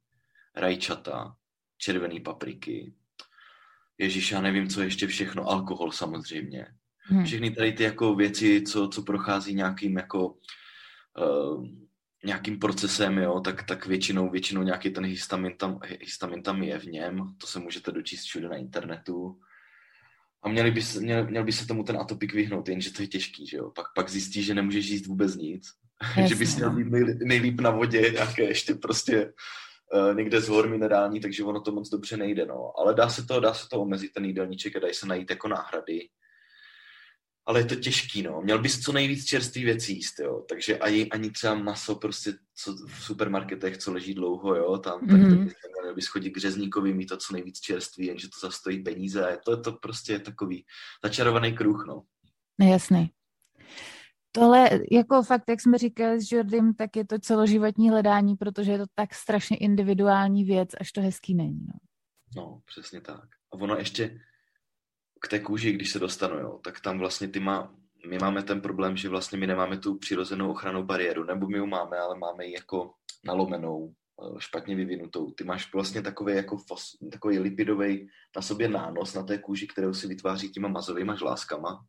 [0.56, 1.36] rajčata,
[1.78, 2.94] červené papriky,
[3.98, 6.68] Ježíš, já nevím, co ještě všechno, alkohol samozřejmě.
[7.00, 7.26] Hmm.
[7.26, 11.66] Všechny tady ty jako věci, co, co prochází nějakým jako uh,
[12.26, 16.86] nějakým procesem, jo, tak, tak většinou, většinou nějaký ten histamin tam, histamin tam je v
[16.86, 19.40] něm, to se můžete dočíst všude na internetu.
[20.44, 23.08] A měli by se, měl, měl by se tomu ten atopik vyhnout, jenže to je
[23.08, 23.72] těžký, že jo.
[23.72, 25.68] Pak, pak zjistí, že nemůžeš jíst vůbec nic.
[26.28, 26.88] že bys měl být
[27.24, 29.34] nejlíp, na vodě, nějaké ještě prostě
[30.14, 32.72] někde z hor minerální, takže ono to moc dobře nejde, no.
[32.80, 35.48] Ale dá se to, dá se to omezit, ten jídelníček a dají se najít jako
[35.48, 36.10] náhrady
[37.48, 38.42] ale je to těžký, no.
[38.42, 40.46] Měl bys co nejvíc čerstvý věcí jíst, jo.
[40.50, 45.20] Takže ani, ani třeba maso prostě co v supermarketech, co leží dlouho, jo, tam, tak
[45.20, 45.44] mm-hmm.
[45.44, 49.26] bys, měl bys chodit k řezníkovi, mít to co nejvíc čerství, jenže to zastojí peníze
[49.26, 50.66] a je to, je to prostě je takový
[51.04, 52.02] začarovaný kruh, no.
[52.70, 53.10] Jasný.
[54.36, 58.78] Tohle, jako fakt, jak jsme říkali s Jordym, tak je to celoživotní hledání, protože je
[58.78, 61.74] to tak strašně individuální věc, až to hezký není, no.
[62.36, 63.30] No, přesně tak.
[63.54, 64.20] A ono ještě,
[65.22, 67.76] k té kůži, když se dostanu, jo, tak tam vlastně ty má,
[68.10, 71.66] my máme ten problém, že vlastně my nemáme tu přirozenou ochranou bariéru, nebo my ji
[71.66, 72.94] máme, ale máme ji jako
[73.26, 75.32] nalomenou, eh, špatně vyvinutou.
[75.32, 79.94] Ty máš vlastně takový jako fos, takový lipidový na sobě nános na té kůži, kterou
[79.94, 81.86] si vytváří těma mazovými žláskama.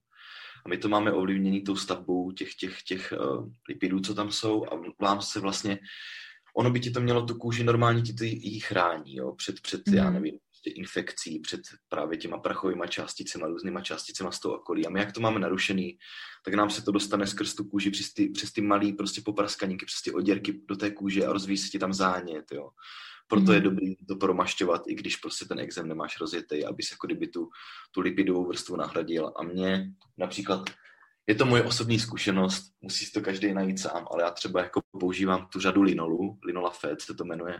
[0.65, 4.65] A my to máme ovlivněný tou stavbou těch, těch, těch uh, lipidů, co tam jsou
[4.67, 5.79] a vám se vlastně,
[6.57, 9.89] ono by ti to mělo tu kůži, normálně ti to jí chrání, jo, před, před
[9.89, 9.95] mm.
[9.95, 14.87] já nevím, prostě infekcí, před právě těma prachovými částicema, různýma částicema z toho okolí.
[14.87, 15.99] A my jak to máme narušený,
[16.45, 19.87] tak nám se to dostane skrz tu kůži přes ty, přes ty malý prostě popraskaníky,
[19.87, 22.71] přes ty oděrky do té kůže a rozvíjí se ti tam zánět, jo.
[23.29, 23.65] Proto je mhm.
[23.65, 27.49] dobrý to promašťovat, i když prostě ten exém nemáš rozjetý, abys jako kdyby tu,
[27.91, 29.33] tu lipidovou vrstvu nahradil.
[29.37, 30.71] A mě například,
[31.27, 34.83] je to moje osobní zkušenost, musí si to každý najít sám, ale já třeba jako
[35.01, 37.59] používám tu řadu linolu, linola fed se to jmenuje,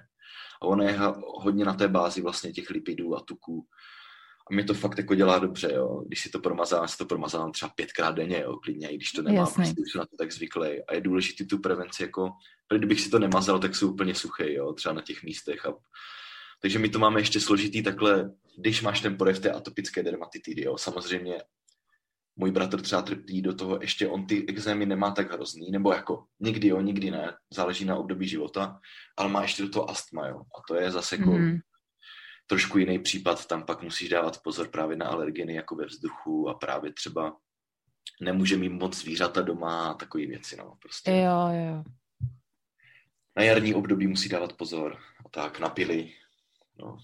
[0.63, 0.99] a ona je
[1.39, 3.67] hodně na té bázi vlastně těch lipidů a tuků.
[4.51, 6.03] A mě to fakt jako dělá dobře, jo.
[6.07, 9.23] Když si to promazám, si to promazám třeba pětkrát denně, jo, klidně, i když to
[9.23, 9.65] nemám, Jasný.
[9.65, 10.83] prostě už na to tak zvyklý.
[10.89, 12.31] A je důležité tu prevenci, jako,
[12.77, 15.67] kdybych si to nemazal, tak jsou úplně suchý, jo, třeba na těch místech.
[15.67, 15.75] A...
[16.63, 20.79] Takže my to máme ještě složitý takhle, když máš ten projev té atopické dermatitidy, jo.
[20.79, 21.39] Samozřejmě
[22.37, 26.25] můj bratr třeba trpí do toho, ještě on ty exémy nemá tak hrozný, nebo jako
[26.41, 28.81] někdy jo, nikdy ne, záleží na období života,
[29.17, 30.39] ale má ještě do toho astma, jo.
[30.39, 31.59] A to je zase jako mm
[32.47, 36.55] trošku jiný případ, tam pak musíš dávat pozor právě na alergeny jako ve vzduchu a
[36.55, 37.37] právě třeba
[38.21, 41.11] nemůže mít moc zvířata doma a takové věci, no, prostě.
[41.11, 41.85] Jo, jo.
[43.37, 46.13] Na jarní období musí dávat pozor, a tak, na pily,
[46.79, 46.99] no.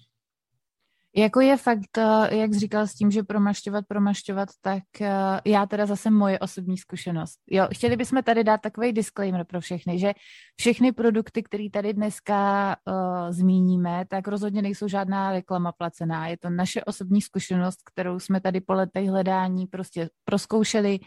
[1.16, 5.86] Jako je fakt, eh, jak říkal s tím, že promašťovat, promašťovat, tak eh, já teda
[5.86, 7.38] zase moje osobní zkušenost.
[7.50, 10.12] Jo, chtěli bychom tady dát takový disclaimer pro všechny, že
[10.56, 16.28] všechny produkty, které tady dneska uh, zmíníme, tak rozhodně nejsou žádná reklama placená.
[16.28, 20.98] Je to naše osobní zkušenost, kterou jsme tady po letech hledání prostě proskoušeli.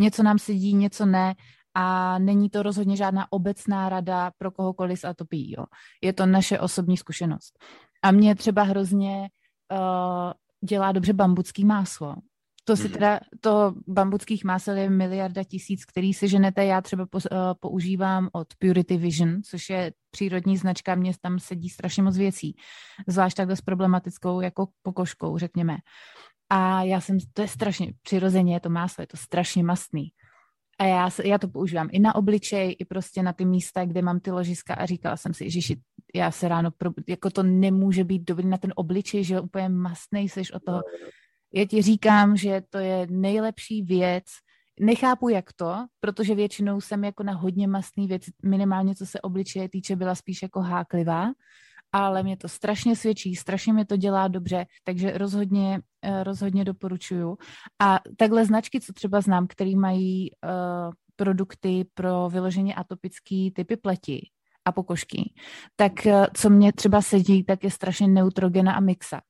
[0.00, 1.34] Něco nám sedí, něco ne
[1.74, 5.54] a není to rozhodně žádná obecná rada pro kohokoliv s atopí.
[5.58, 5.64] Jo.
[6.02, 7.58] Je to naše osobní zkušenost.
[8.02, 9.28] A mě třeba hrozně
[9.72, 10.32] uh,
[10.68, 12.14] dělá dobře bambucký máslo.
[12.64, 12.92] To si mhm.
[12.92, 16.64] teda, to bambuckých másel je miliarda tisíc, který si ženete.
[16.64, 21.68] Já třeba po, uh, používám od Purity Vision, což je přírodní značka, mě tam sedí
[21.68, 22.56] strašně moc věcí.
[23.06, 25.76] Zvlášť takhle s problematickou jako pokožkou, řekněme.
[26.50, 30.08] A já jsem, to je strašně, přirozeně je to máslo, je to strašně mastný.
[30.78, 34.20] A já, já to používám i na obličej, i prostě na ty místa, kde mám
[34.20, 35.74] ty ložiska a říkala jsem si, že
[36.14, 40.28] já se ráno, pro, jako to nemůže být dobrý na ten obličej, že úplně mastnej
[40.28, 40.82] seš o toho.
[41.54, 44.24] Já ti říkám, že to je nejlepší věc,
[44.80, 49.68] Nechápu, jak to, protože většinou jsem jako na hodně mastný věc, minimálně co se obličeje
[49.68, 51.32] týče, byla spíš jako háklivá,
[51.92, 57.38] ale mě to strašně svědčí, strašně mi to dělá dobře, takže rozhodně, eh, rozhodně doporučuju.
[57.78, 64.30] A takhle značky, co třeba znám, které mají uh, produkty pro vyloženě atopické typy pleti
[64.68, 65.32] a pokožky,
[65.76, 69.20] tak uh, co mě třeba sedí, tak je strašně neutrogena a mixa.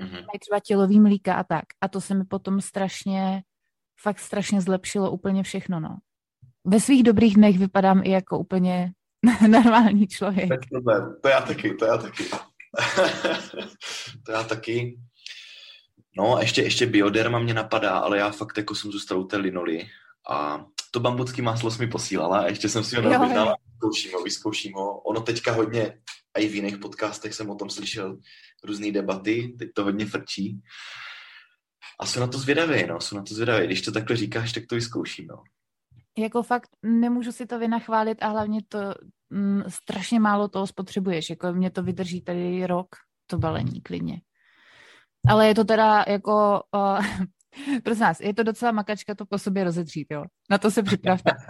[0.00, 0.12] Mm-hmm.
[0.12, 1.64] Mají třeba tělový mlíka a tak.
[1.80, 3.42] A to se mi potom strašně,
[4.00, 5.96] fakt strašně zlepšilo úplně všechno, no.
[6.64, 8.92] Ve svých dobrých dnech vypadám i jako úplně
[9.48, 10.50] normální člověk.
[11.22, 12.24] To já taky, to já taky.
[14.26, 14.98] to já taky.
[16.16, 19.36] No a ještě, ještě bioderma mě napadá, ale já fakt jako jsem zůstal u té
[19.36, 19.86] linoly
[20.28, 23.56] a to bambucký máslo jsi mi posílala a ještě jsem si ho neobjednala.
[23.78, 25.00] Vyzkouším ho, vyzkouším ho.
[25.00, 26.00] Ono teďka hodně,
[26.36, 28.18] a i v jiných podcastech jsem o tom slyšel
[28.64, 30.60] různé debaty, teď to hodně frčí.
[32.00, 33.66] A jsem na to zvědavý, no, jsem na to zvědavý.
[33.66, 35.42] Když to takhle říkáš, tak to vyzkouším, no
[36.18, 38.78] jako fakt nemůžu si to vynachválit a hlavně to
[39.30, 42.88] mm, strašně málo toho spotřebuješ, jako mě to vydrží tady rok,
[43.26, 44.20] to balení klidně.
[45.28, 47.06] Ale je to teda jako, uh,
[47.84, 50.24] prosím vás, je to docela makačka to po sobě rozedřít, jo.
[50.50, 51.30] Na to se připravte.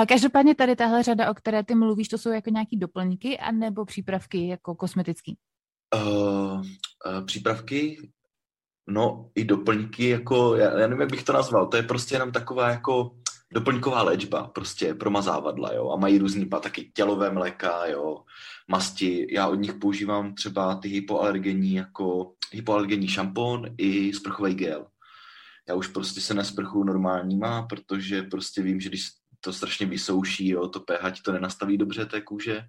[0.00, 3.84] A každopádně tady tahle řada, o které ty mluvíš, to jsou jako nějaký doplňky anebo
[3.84, 5.36] přípravky jako kosmetický?
[5.94, 6.64] Uh, uh,
[7.26, 8.10] přípravky,
[8.88, 12.32] no i doplňky, jako, já, já nevím, jak bych to nazval, to je prostě jenom
[12.32, 13.10] taková jako
[13.52, 18.24] doplňková léčba, prostě promazávadla, jo, a mají různý taky tělové mléka, jo,
[18.68, 24.86] masti, já od nich používám třeba ty hypoalergenní, jako hypoalergenní šampon i sprchový gel.
[25.68, 30.68] Já už prostě se nesprchu normálníma, protože prostě vím, že když to strašně vysouší, jo,
[30.68, 32.62] to pH ti to nenastaví dobře té kůže,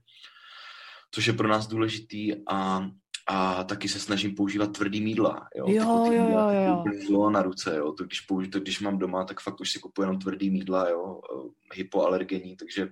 [1.12, 2.90] což je pro nás důležitý a,
[3.28, 7.30] a taky se snažím používat tvrdý mídla, jo, jo, ty, jo, jo, jo.
[7.30, 10.04] na ruce, jo, to když, použi, to když mám doma, tak fakt už si kupuji
[10.04, 11.22] jenom tvrdý mídla, jo,
[11.74, 12.88] hypoalergenní, takže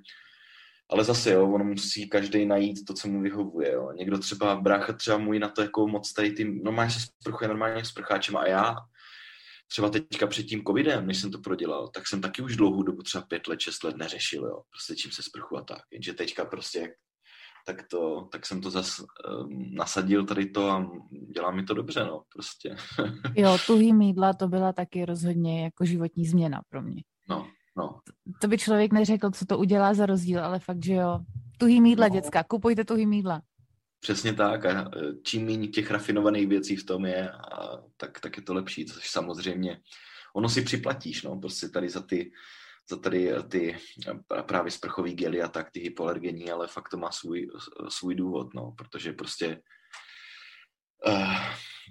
[0.92, 3.92] ale zase, jo, on musí každý najít to, co mu vyhovuje, jo.
[3.92, 7.86] Někdo třeba, brácha třeba můj na to jako moc tady ty, normálně se sprchuje normálně
[7.86, 8.76] sprcháčem a já
[9.70, 13.02] třeba teďka před tím covidem, než jsem to prodělal, tak jsem taky už dlouhou dobu,
[13.04, 15.82] třeba pět let, šest let neřešil, jo, prostě čím se sprchu a tak.
[15.92, 16.94] Jenže teďka prostě,
[17.66, 20.92] tak, to, tak jsem to zas um, nasadil tady to a
[21.34, 22.76] dělá mi to dobře, no, prostě.
[23.36, 27.04] jo, tuhý mídla to byla taky rozhodně jako životní změna pro mě.
[27.30, 28.00] No, no.
[28.42, 31.20] To by člověk neřekl, co to udělá za rozdíl, ale fakt, že jo.
[31.58, 32.14] Tuhý mídla, no.
[32.14, 33.42] děcka, kupujte tuhý mídla.
[34.00, 34.88] Přesně tak a e,
[35.24, 39.10] čím méně těch rafinovaných věcí v tom je, a tak, tak je to lepší, což
[39.10, 39.82] samozřejmě
[40.34, 42.32] ono si připlatíš, no, prostě tady za ty,
[42.90, 43.78] za tady ty
[44.46, 47.50] právě sprchový gely a tak, ty hypoalergení, ale fakt to má svůj,
[47.90, 49.62] svůj důvod, no, protože prostě
[51.08, 51.36] uh,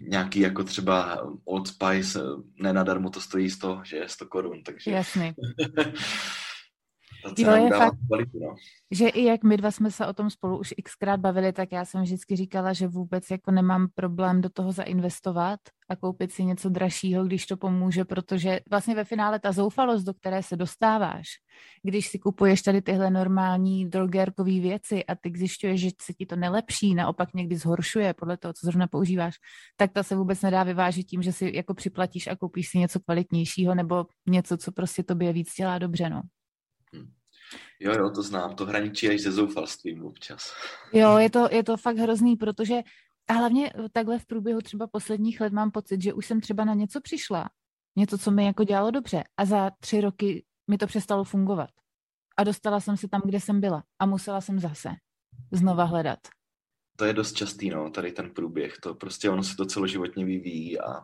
[0.01, 2.21] nějaký jako třeba Old Spice,
[2.55, 4.91] nenadarmo to stojí 100, že je 100 korun, takže...
[4.91, 5.33] Jasný.
[7.39, 8.55] jo, je fakt, kvalitu, no.
[8.91, 11.85] že i jak my dva jsme se o tom spolu už xkrát bavili, tak já
[11.85, 16.69] jsem vždycky říkala, že vůbec jako nemám problém do toho zainvestovat a koupit si něco
[16.69, 21.27] dražšího, když to pomůže, protože vlastně ve finále ta zoufalost, do které se dostáváš,
[21.83, 26.37] když si kupuješ tady tyhle normální drogérkové věci a ty zjišťuješ, že se ti to
[26.37, 29.35] nelepší, naopak někdy zhoršuje podle toho, co zrovna používáš,
[29.77, 33.01] tak ta se vůbec nedá vyvážit tím, že si jako připlatíš a koupíš si něco
[33.01, 36.23] kvalitnějšího nebo něco, co prostě tobě víc dělá dobře, no.
[36.93, 37.18] Hmm.
[37.81, 40.53] Jo, jo, to znám, to hraničí až se zoufalstvím občas.
[40.93, 42.81] Jo, je to, je to fakt hrozný, protože
[43.29, 46.75] a hlavně takhle v průběhu třeba posledních let mám pocit, že už jsem třeba na
[46.75, 47.51] něco přišla,
[47.97, 51.71] něco, co mi jako dělalo dobře a za tři roky mi to přestalo fungovat.
[52.37, 54.89] A dostala jsem se tam, kde jsem byla a musela jsem zase
[55.53, 56.19] znova hledat.
[56.97, 58.79] To je dost častý, no, tady ten průběh.
[58.83, 61.01] To prostě ono se to celoživotně vyvíjí a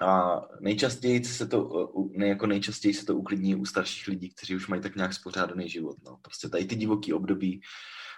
[0.00, 4.68] a nejčastěji se to, ne jako nejčastěji se to uklidní u starších lidí, kteří už
[4.68, 5.96] mají tak nějak spořádaný život.
[6.04, 6.16] No.
[6.22, 7.60] Prostě tady ty divoký období,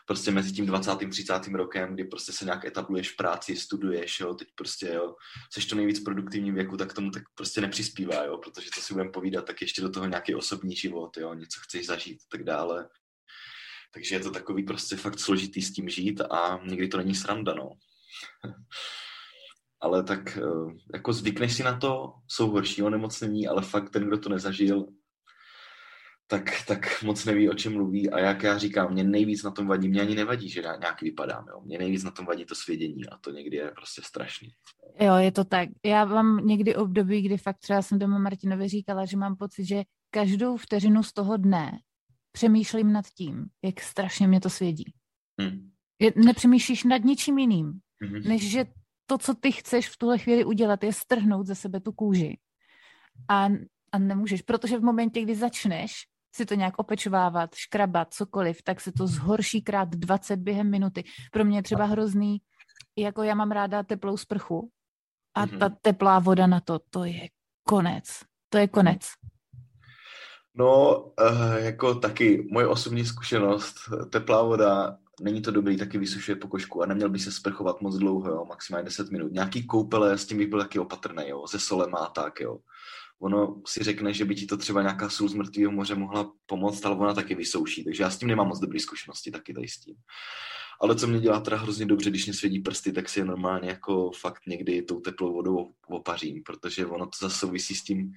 [0.07, 0.91] prostě mezi tím 20.
[1.11, 1.47] 30.
[1.47, 5.15] rokem, kdy prostě se nějak etabluješ v práci, studuješ, jo, teď prostě, jo,
[5.53, 9.11] seš to nejvíc produktivním věku, tak tomu tak prostě nepřispívá, jo, protože to si budeme
[9.11, 12.89] povídat, tak ještě do toho nějaký osobní život, jo, něco chceš zažít, tak dále.
[13.95, 17.55] Takže je to takový prostě fakt složitý s tím žít a někdy to není sranda,
[17.55, 17.71] no.
[19.81, 24.19] ale tak eh, jako zvykneš si na to, jsou horší onemocnění, ale fakt ten, kdo
[24.19, 24.87] to nezažil,
[26.31, 29.67] tak, tak moc neví, o čem mluví a jak já říkám, mě nejvíc na tom
[29.67, 31.61] vadí, mě ani nevadí, že nějak vypadám, jo.
[31.61, 34.49] mě nejvíc na tom vadí to svědění a to někdy je prostě strašný.
[35.01, 35.69] Jo, je to tak.
[35.85, 39.83] Já mám někdy období, kdy fakt třeba jsem doma Martinovi říkala, že mám pocit, že
[40.11, 41.79] každou vteřinu z toho dne
[42.33, 44.93] přemýšlím nad tím, jak strašně mě to svědí.
[45.41, 45.71] Hmm.
[45.99, 48.23] Je, nepřemýšlíš nad ničím jiným, hmm.
[48.23, 48.65] než že
[49.09, 52.39] to, co ty chceš v tuhle chvíli udělat, je strhnout ze sebe tu kůži.
[53.29, 53.49] A,
[53.93, 55.93] a nemůžeš, protože v momentě, kdy začneš
[56.35, 61.05] si to nějak opečovávat, škrabat, cokoliv, tak se to zhorší krát 20 během minuty.
[61.33, 62.39] Pro mě je třeba hrozný,
[62.97, 64.71] jako já mám ráda teplou sprchu
[65.35, 65.59] a mm-hmm.
[65.59, 67.29] ta teplá voda na to, to je
[67.69, 68.05] konec.
[68.49, 69.03] To je konec.
[70.55, 73.75] No, uh, jako taky moje osobní zkušenost,
[74.11, 78.31] teplá voda není to dobrý, taky vysušuje pokožku a neměl by se sprchovat moc dlouho,
[78.31, 79.33] jo, maximálně 10 minut.
[79.33, 82.59] Nějaký koupele, s tím bych byl taky opatrný, jo, se solem a tak, jo.
[83.21, 86.87] Ono si řekne, že by ti to třeba nějaká sůl z mrtvého moře mohla pomoct,
[86.87, 89.81] ale ona taky vysouší, takže já s tím nemám moc dobré zkušenosti taky tady s
[89.81, 89.95] tím.
[90.81, 93.69] Ale co mě dělá teda hrozně dobře, když mě svědí prsty, tak si je normálně
[93.69, 98.13] jako fakt někdy tou teplou vodou opařím, protože ono to zase souvisí s tím,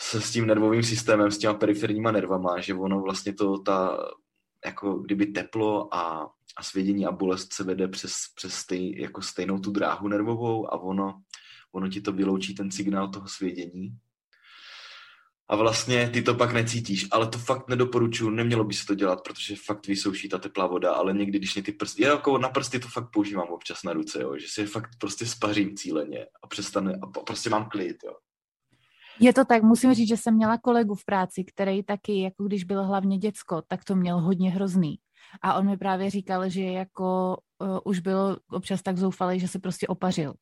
[0.00, 3.98] s, s tím nervovým systémem, s těma periferníma nervama, že ono vlastně to, ta
[4.66, 9.58] jako kdyby teplo a, a svědění a bolest se vede přes, přes stej, jako stejnou
[9.58, 11.22] tu dráhu nervovou a ono,
[11.72, 13.98] ono ti to vyloučí ten signál toho svědění.
[15.48, 19.22] A vlastně ty to pak necítíš, ale to fakt nedoporučuji, nemělo by se to dělat,
[19.24, 22.48] protože fakt vysouší ta teplá voda, ale někdy, když mě ty prsty, já jako na
[22.48, 26.26] prsty to fakt používám občas na ruce, jo, že si je fakt prostě spařím cíleně
[26.42, 28.12] a přestane, a prostě mám klid, jo.
[29.20, 32.64] Je to tak, musím říct, že jsem měla kolegu v práci, který taky, jako když
[32.64, 34.98] byl hlavně děcko, tak to měl hodně hrozný.
[35.42, 39.58] A on mi právě říkal, že jako uh, už byl občas tak zoufalý, že se
[39.58, 40.34] prostě opařil.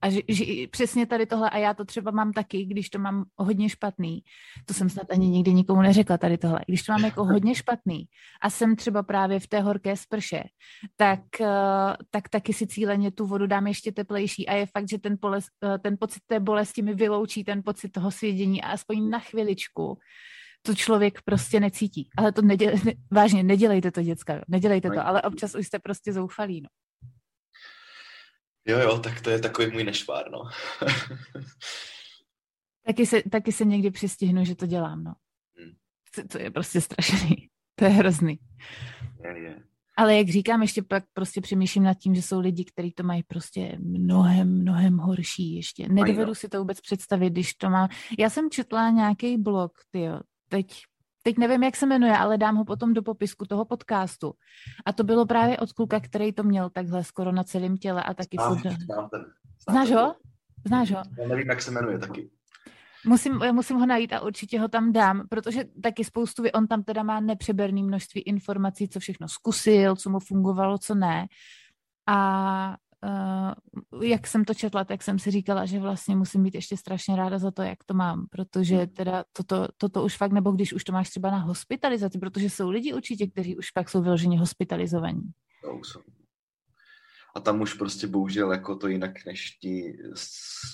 [0.00, 3.24] A že, že přesně tady tohle, a já to třeba mám taky, když to mám
[3.36, 4.22] hodně špatný,
[4.64, 8.04] to jsem snad ani nikdy nikomu neřekla tady tohle, když to mám jako hodně špatný
[8.42, 10.44] a jsem třeba právě v té horké sprše,
[10.96, 11.46] tak, eh,
[12.10, 15.44] tak taky si cíleně tu vodu dám ještě teplejší a je fakt, že ten, poles,
[15.64, 19.98] eh, ten pocit té bolesti mi vyloučí ten pocit toho svědění a aspoň na chviličku
[20.62, 22.08] to člověk prostě necítí.
[22.16, 26.12] Ale to neděl, ne, vážně, nedělejte to, děcka, nedělejte to, ale občas už jste prostě
[26.12, 26.68] zoufalí, no.
[28.68, 30.42] Jo, jo, tak to je takový můj nešvár, no.
[32.86, 35.14] taky, se, taky se někdy přistihnu, že to dělám, no.
[35.58, 35.72] Hmm.
[36.14, 37.48] To, to je prostě strašný.
[37.74, 38.38] To je hrozný.
[39.24, 39.62] Je, je.
[39.96, 43.22] Ale jak říkám, ještě pak prostě přemýšlím nad tím, že jsou lidi, kteří to mají
[43.22, 45.88] prostě mnohem, mnohem horší ještě.
[45.88, 47.88] Nedovedu si to vůbec představit, když to má.
[48.18, 50.82] Já jsem četla nějaký blog, tyjo, teď
[51.28, 54.32] teď nevím, jak se jmenuje, ale dám ho potom do popisku toho podcastu.
[54.86, 58.14] A to bylo právě od kluka, který to měl takhle skoro na celém těle a
[58.14, 58.72] taky znám, furt...
[58.72, 60.14] Znám ten, znám Znáš ho?
[60.66, 61.02] Znáš ho?
[61.22, 62.30] Já nevím, jak se jmenuje taky.
[63.06, 67.02] Musím, musím ho najít a určitě ho tam dám, protože taky spoustu, on tam teda
[67.02, 71.26] má nepřeberný množství informací, co všechno zkusil, co mu fungovalo, co ne.
[72.06, 76.76] A uh, jak jsem to četla, tak jsem si říkala, že vlastně musím být ještě
[76.76, 78.88] strašně ráda za to, jak to mám, protože hmm.
[78.88, 82.70] teda toto, toto už fakt, nebo když už to máš třeba na hospitalizaci, protože jsou
[82.70, 85.22] lidi určitě, kteří už fakt jsou vyloženě hospitalizovaní.
[85.64, 86.00] No, jsou.
[87.36, 89.98] A tam už prostě bohužel jako to jinak než ti,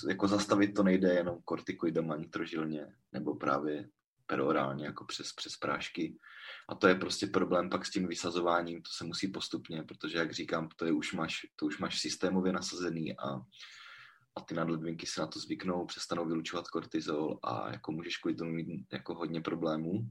[0.09, 3.89] jako zastavit to nejde jenom kortikoidama nitrožilně, nebo právě
[4.25, 6.17] perorálně, jako přes, přes prášky.
[6.69, 10.33] A to je prostě problém pak s tím vysazováním, to se musí postupně, protože jak
[10.33, 13.29] říkám, to, je už máš, to už máš systémově nasazený a,
[14.35, 18.51] a ty nadledvinky se na to zvyknou, přestanou vylučovat kortizol a jako můžeš kvůli tomu
[18.51, 20.09] mít jako hodně problémů.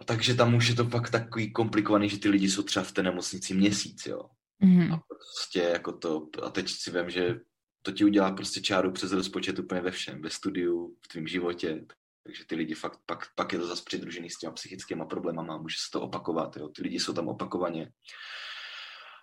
[0.00, 2.92] A takže tam už je to pak takový komplikovaný, že ty lidi jsou třeba v
[2.92, 4.30] té nemocnici měsíc, jo.
[4.62, 4.94] Mm-hmm.
[4.94, 7.40] A prostě jako to, a teď si vím, že
[7.82, 11.84] to ti udělá prostě čáru přes rozpočet úplně ve všem, ve studiu, v tvém životě,
[12.22, 15.76] takže ty lidi fakt, pak, pak je to zase přidružený s těma psychickými problémama, může
[15.76, 16.68] se to opakovat, jo.
[16.68, 17.92] ty lidi jsou tam opakovaně.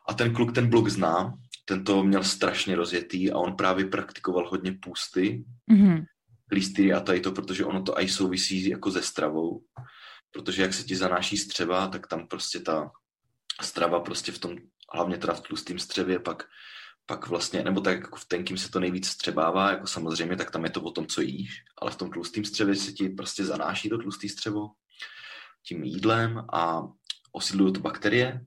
[0.09, 1.33] A ten kluk ten blok zná,
[1.65, 6.05] ten to měl strašně rozjetý a on právě praktikoval hodně půsty, mm-hmm.
[6.51, 9.63] listy a tady to, protože ono to i souvisí jako ze stravou,
[10.31, 12.91] protože jak se ti zanáší střeva, tak tam prostě ta
[13.61, 14.55] strava prostě v tom,
[14.93, 16.43] hlavně teda v tlustém střevě, pak
[17.10, 20.64] pak vlastně, nebo tak jako v tenkým se to nejvíc střebává, jako samozřejmě, tak tam
[20.64, 23.89] je to o tom, co jíš, ale v tom tlustém střevě se ti prostě zanáší
[23.89, 24.68] to tlustý střevo
[25.68, 26.88] tím jídlem a
[27.32, 28.45] osídlují to bakterie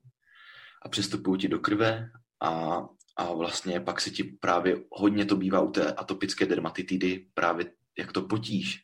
[0.81, 2.09] a přestupují ti do krve
[2.41, 2.81] a,
[3.17, 8.11] a vlastně pak se ti právě hodně to bývá u té atopické dermatitidy, právě jak
[8.11, 8.79] to potíš,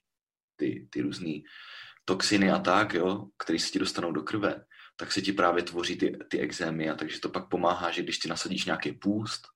[0.56, 1.34] ty, ty různé
[2.06, 4.66] toxiny a tak, jo, které se ti dostanou do krve,
[4.96, 8.18] tak se ti právě tvoří ty, ty exémy a takže to pak pomáhá, že když
[8.18, 9.48] ti nasadíš nějaký půst,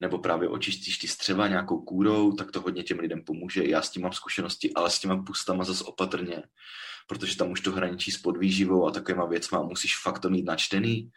[0.00, 3.64] nebo právě očistíš ty střeva nějakou kůrou, tak to hodně těm lidem pomůže.
[3.64, 6.42] Já s tím mám zkušenosti, ale s těma pustama zase opatrně,
[7.06, 11.10] protože tam už to hraničí s podvýživou a takovýma věcma musíš fakt to mít načtený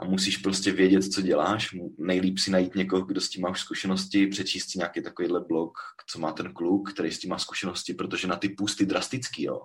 [0.00, 1.76] a musíš prostě vědět, co děláš.
[1.98, 5.78] Nejlíp si najít někoho, kdo s tím má už zkušenosti, přečíst si nějaký takovýhle blog,
[6.06, 9.60] co má ten kluk, který s tím má zkušenosti, protože na ty pusty drastický, jo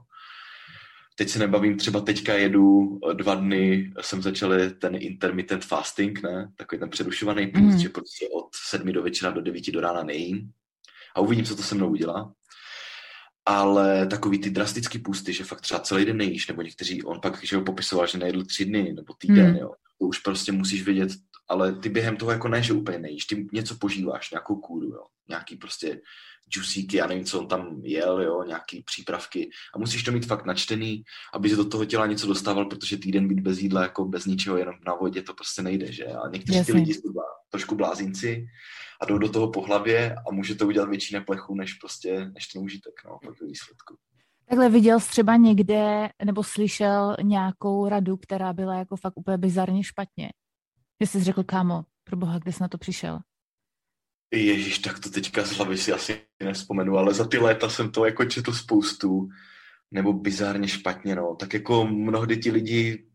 [1.20, 6.52] teď se nebavím, třeba teďka jedu eh, dva dny, jsem začal ten intermittent fasting, ne?
[6.56, 7.80] Takový ten přerušovaný půst, mm.
[7.80, 10.52] že prostě od sedmi do večera do devíti do rána nejím.
[11.16, 12.34] A uvidím, co to se mnou udělá.
[13.46, 17.44] Ale takový ty drastický půsty, že fakt třeba celý den nejíš, nebo někteří, on pak,
[17.44, 19.58] že ho popisoval, že nejedl tři dny nebo týden, mm.
[19.58, 19.72] jo.
[20.00, 21.10] To už prostě musíš vědět,
[21.48, 25.04] ale ty během toho jako ne, že úplně nejíš, ty něco požíváš, nějakou kůru, jo.
[25.30, 26.02] Nějaký prostě
[26.56, 30.46] juicíky, já nevím, co on tam jel, jo, nějaký přípravky a musíš to mít fakt
[30.46, 31.04] načtený,
[31.34, 34.58] aby se do toho těla něco dostával, protože týden být bez jídla, jako bez ničeho,
[34.58, 36.06] jenom na vodě, to prostě nejde, že?
[36.06, 36.74] A někteří Jasně.
[36.74, 37.14] ty lidi jsou
[37.50, 38.46] trošku blázinci
[39.02, 42.48] a jdou do toho po hlavě a může to udělat větší neplechu, než prostě, než
[42.48, 43.98] ten užitek, no, pro výsledku.
[44.50, 49.84] Takhle viděl jsi třeba někde, nebo slyšel nějakou radu, která byla jako fakt úplně bizarně
[49.84, 50.30] špatně?
[51.02, 53.20] Že jsi řekl, kámo, pro boha, kde jsi na to přišel?
[54.32, 58.06] Ježíš, tak to teďka z hlavy si asi nespomenu, ale za ty léta jsem to
[58.06, 59.30] jako četl spoustu,
[59.92, 61.36] nebo bizárně špatně, no.
[61.36, 63.06] Tak jako mnohdy ti lidi,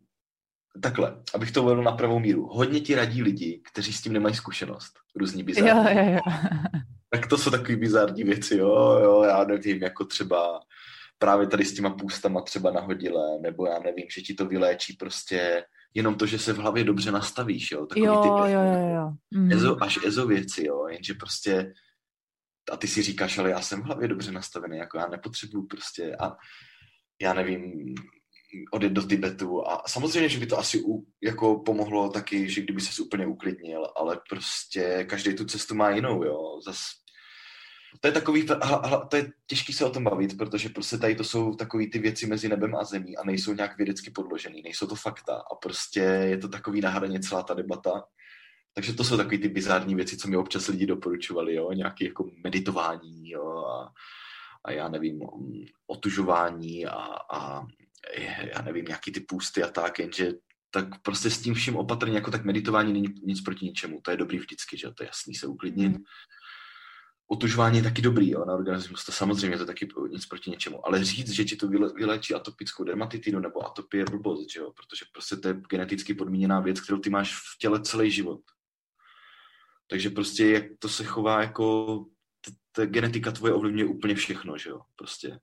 [0.82, 4.34] takhle, abych to uvedl na pravou míru, hodně ti radí lidi, kteří s tím nemají
[4.34, 5.98] zkušenost, různí bizární.
[5.98, 6.20] Jo, jo, jo.
[7.10, 10.60] Tak to jsou takové bizární věci, jo, jo, já nevím, jako třeba
[11.18, 15.64] právě tady s těma půstama třeba nahodilé, nebo já nevím, že ti to vyléčí prostě
[15.94, 19.12] jenom to, že se v hlavě dobře nastavíš, jo, takový jo, ty jo, jo, jo.
[19.30, 19.52] Mm.
[19.52, 21.72] Ezo, až ezo věci, jo, jenže prostě
[22.72, 26.16] a ty si říkáš, ale já jsem v hlavě dobře nastavený, jako já nepotřebuju prostě
[26.16, 26.36] a
[27.22, 27.94] já nevím,
[28.72, 32.80] odjet do Tibetu a samozřejmě, že by to asi u, jako pomohlo taky, že kdyby
[32.80, 36.78] se úplně uklidnil, ale prostě každý tu cestu má jinou, jo, zas
[38.00, 38.46] to je takový,
[39.08, 42.26] to je těžký se o tom bavit, protože prostě tady to jsou takové ty věci
[42.26, 46.38] mezi nebem a zemí a nejsou nějak vědecky podložený, nejsou to fakta a prostě je
[46.38, 48.04] to takový na hraně celá ta debata.
[48.74, 52.30] Takže to jsou takové ty bizární věci, co mi občas lidi doporučovali, jo, nějaké jako
[52.44, 53.92] meditování, jo, a,
[54.64, 55.20] a já nevím,
[55.86, 56.98] otužování a,
[57.32, 57.66] a
[58.54, 60.32] já nevím, nějaký ty půsty a tak, jenže
[60.70, 64.16] tak prostě s tím vším opatrně, jako tak meditování není nic proti ničemu, to je
[64.16, 65.92] dobrý vždycky, že to je jasný se uklidnit.
[65.92, 66.04] Mm
[67.26, 71.04] otužování je taky dobrý jo, na organismus, to samozřejmě to taky nic proti něčemu, ale
[71.04, 75.36] říct, že ti to vylečí atopickou dermatitidu nebo atopie je blbost, že jo, protože prostě
[75.36, 78.40] to je geneticky podmíněná věc, kterou ty máš v těle celý život.
[79.86, 82.06] Takže prostě jak to se chová jako,
[82.72, 85.38] ta genetika tvoje ovlivňuje úplně všechno, že jo, prostě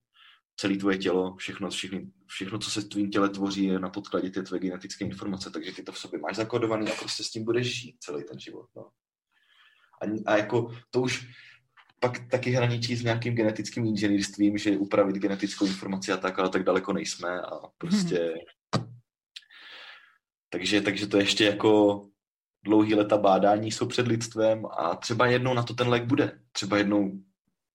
[0.55, 4.29] celé tvoje tělo, všechno, všechny, všechno, co se v tvým těle tvoří, je na podkladě
[4.29, 7.43] té tvoje genetické informace, takže ty to v sobě máš zakodovaný a prostě s tím
[7.43, 8.69] budeš žít celý ten život.
[8.75, 8.91] No.
[10.01, 11.27] A, a jako to už
[12.04, 16.64] pak taky hraničí s nějakým genetickým inženýrstvím, že upravit genetickou informaci a tak, ale tak
[16.64, 18.34] daleko nejsme a prostě...
[18.76, 18.91] Hmm.
[20.49, 22.02] Takže, takže to ještě jako
[22.66, 26.39] dlouhý leta bádání jsou před lidstvem a třeba jednou na to ten lék bude.
[26.52, 27.12] Třeba jednou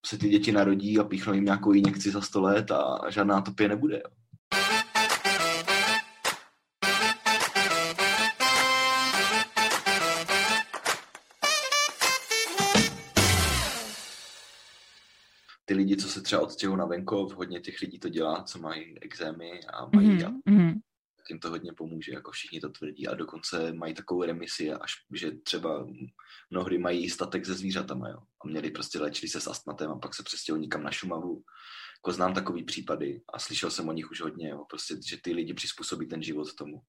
[0.05, 3.69] se ty děti narodí a píchnou jim nějakou injekci za 100 let a žádná topě
[3.69, 3.95] nebude.
[3.95, 4.11] Jo.
[15.67, 18.99] Ty lidi, co se třeba odstěhují na venkov, hodně těch lidí to dělá, co mají
[19.01, 20.79] exémy a mají mm-hmm
[21.29, 25.31] jim to hodně pomůže, jako všichni to tvrdí a dokonce mají takovou remisi, až že
[25.31, 25.87] třeba
[26.49, 28.17] mnohdy mají statek se zvířatama, jo.
[28.43, 31.43] A měli prostě léčili se s astmatem a pak se přestěhovali nikam na Šumavu.
[31.99, 34.65] Jako znám takový případy a slyšel jsem o nich už hodně, jo.
[34.69, 36.81] Prostě, že ty lidi přizpůsobí ten život tomu.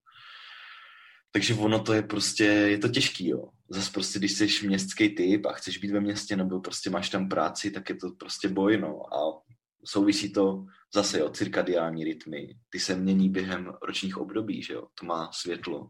[1.30, 3.48] Takže ono to je prostě, je to těžký, jo.
[3.70, 7.28] Zase prostě, když jsi městský typ a chceš být ve městě nebo prostě máš tam
[7.28, 9.14] práci, tak je to prostě boj, no.
[9.14, 9.42] A
[9.84, 10.64] souvisí to
[10.94, 12.58] zase o cirkadiální rytmy.
[12.70, 14.86] Ty se mění během ročních období, že jo?
[15.00, 15.88] To má světlo,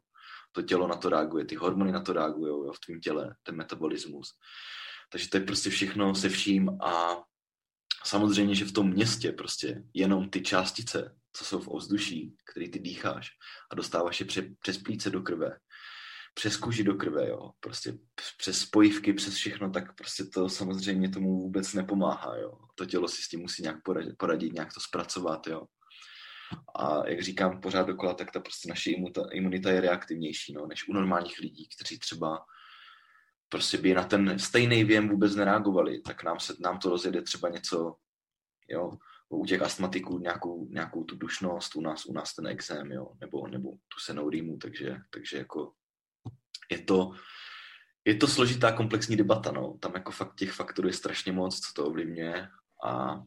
[0.53, 3.57] to tělo na to reaguje, ty hormony na to reagují jo, v tvém těle, ten
[3.57, 4.28] metabolismus.
[5.12, 7.22] Takže to je prostě všechno se vším a
[8.05, 12.78] samozřejmě, že v tom městě prostě jenom ty částice, co jsou v ovzduší, který ty
[12.78, 13.30] dýcháš
[13.72, 14.26] a dostáváš je
[14.61, 15.59] přes plíce do krve,
[16.34, 17.99] přes kůži do krve, jo, prostě
[18.39, 22.53] přes spojivky, přes všechno, tak prostě to samozřejmě tomu vůbec nepomáhá, jo.
[22.74, 25.66] To tělo si s tím musí nějak poradit, poradit nějak to zpracovat, jo.
[26.76, 30.89] A jak říkám pořád dokola, tak ta prostě naše imunita, imunita je reaktivnější, no, než
[30.89, 32.45] u normálních lidí, kteří třeba
[33.49, 37.49] prostě by na ten stejný věm vůbec nereagovali, tak nám, se, nám to rozjede třeba
[37.49, 37.95] něco,
[38.68, 38.91] jo,
[39.29, 43.47] u těch astmatiků nějakou, nějakou tu dušnost, u nás, u nás ten exém, jo, nebo,
[43.47, 45.72] nebo tu senou rýmu, takže, takže jako
[46.70, 47.12] je to,
[48.05, 49.79] je to složitá komplexní debata, no.
[49.81, 52.49] Tam jako fakt těch faktorů je strašně moc, co to ovlivňuje
[52.85, 53.22] a,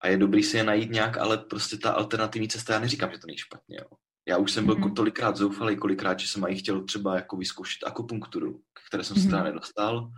[0.00, 3.18] a je dobrý si je najít nějak, ale prostě ta alternativní cesta, já neříkám, že
[3.18, 3.86] to není špatně, jo.
[4.28, 4.94] Já už jsem byl mm-hmm.
[4.94, 9.30] tolikrát zoufalý, kolikrát, že jsem i chtěl třeba jako vyzkoušet akupunkturu, které jsem se mm-hmm.
[9.30, 10.10] teda nedostal,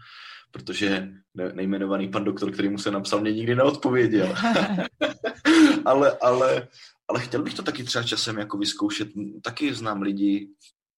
[0.51, 1.09] protože
[1.53, 4.35] nejmenovaný pan doktor, který mu se napsal, mě nikdy neodpověděl.
[5.85, 6.69] ale, ale,
[7.09, 9.09] ale chtěl bych to taky třeba časem jako vyzkoušet.
[9.43, 10.49] Taky znám lidi,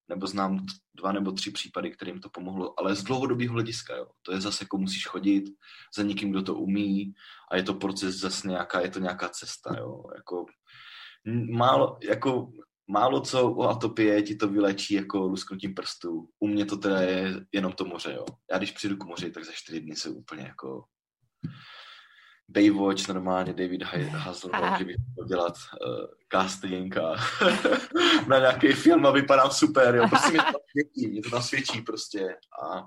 [0.09, 4.07] nebo znám dva nebo tři případy, kterým to pomohlo, ale z dlouhodobého hlediska, jo.
[4.23, 5.45] To je zase jako musíš chodit
[5.97, 7.15] za někým, kdo to umí
[7.51, 10.05] a je to proces zase nějaká, je to nějaká cesta, jo.
[10.17, 10.47] Jako,
[11.51, 12.53] málo, jako
[12.89, 16.29] málo co u atopie ti to vylečí jako lusknutím prstů.
[16.39, 18.25] U mě to teda je jenom to moře, jo.
[18.53, 20.85] Já když přijdu k moři, tak za čtyři dny se úplně jako
[22.49, 25.55] Baywatch normálně, David Hasselhoff, že bych měl dělat
[25.87, 27.15] uh, casting a
[28.29, 30.09] na nějaký film a vypadám super, jo.
[30.09, 32.87] Prostě mě to tam svědčí, mě to tam svědčí prostě a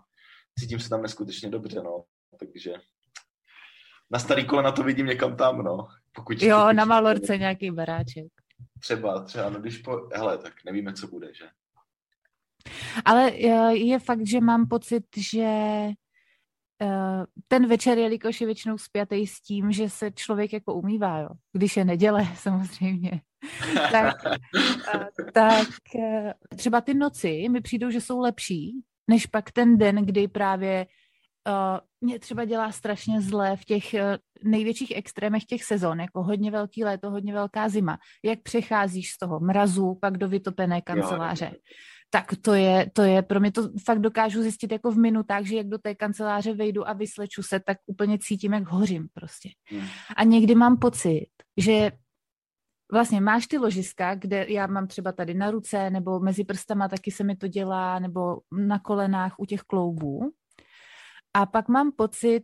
[0.60, 2.04] cítím se tam neskutečně dobře, no.
[2.39, 2.74] Takže
[4.12, 5.88] na starý kole na to vidím někam tam, no.
[6.12, 8.41] Pokud jo, pokud na Malorce nějaký baráček.
[8.82, 11.46] Třeba, třeba, no když po, hele, tak nevíme, co bude, že?
[13.06, 15.48] Ale eh, je fakt, že mám pocit, že
[16.82, 21.30] Eh, ten večer, jelikož je většinou spjatý s tím, že se člověk jako umývá, jo.
[21.54, 23.22] když je neděle samozřejmě,
[23.92, 24.16] tak,
[24.96, 25.68] eh, tak
[26.56, 30.88] třeba ty noci mi přijdou, že jsou lepší, než pak ten den, kdy právě
[31.48, 34.00] uh, mě třeba dělá strašně zlé v těch uh,
[34.52, 37.98] největších extrémech těch sezon, jako hodně velký léto, hodně velká zima.
[38.26, 41.52] Jak přecházíš z toho mrazu pak do vytopené kanceláře.
[41.54, 41.60] Jo,
[42.14, 45.58] tak to je, to je, pro mě to fakt dokážu zjistit jako v minutách, že
[45.58, 49.50] jak do té kanceláře vejdu a vysleču se, tak úplně cítím, jak hořím prostě.
[49.66, 49.88] Hmm.
[50.18, 51.28] A někdy mám pocit,
[51.58, 51.92] že
[52.92, 57.12] vlastně máš ty ložiska, kde já mám třeba tady na ruce, nebo mezi prstama taky
[57.12, 60.32] se mi to dělá, nebo na kolenách u těch kloubů.
[61.34, 62.44] A pak mám pocit,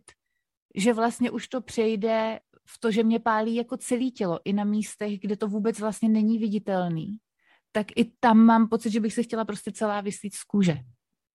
[0.74, 4.64] že vlastně už to přejde v to, že mě pálí jako celé tělo, i na
[4.64, 7.18] místech, kde to vůbec vlastně není viditelný
[7.72, 10.76] tak i tam mám pocit, že bych se chtěla prostě celá vyslít z kůže.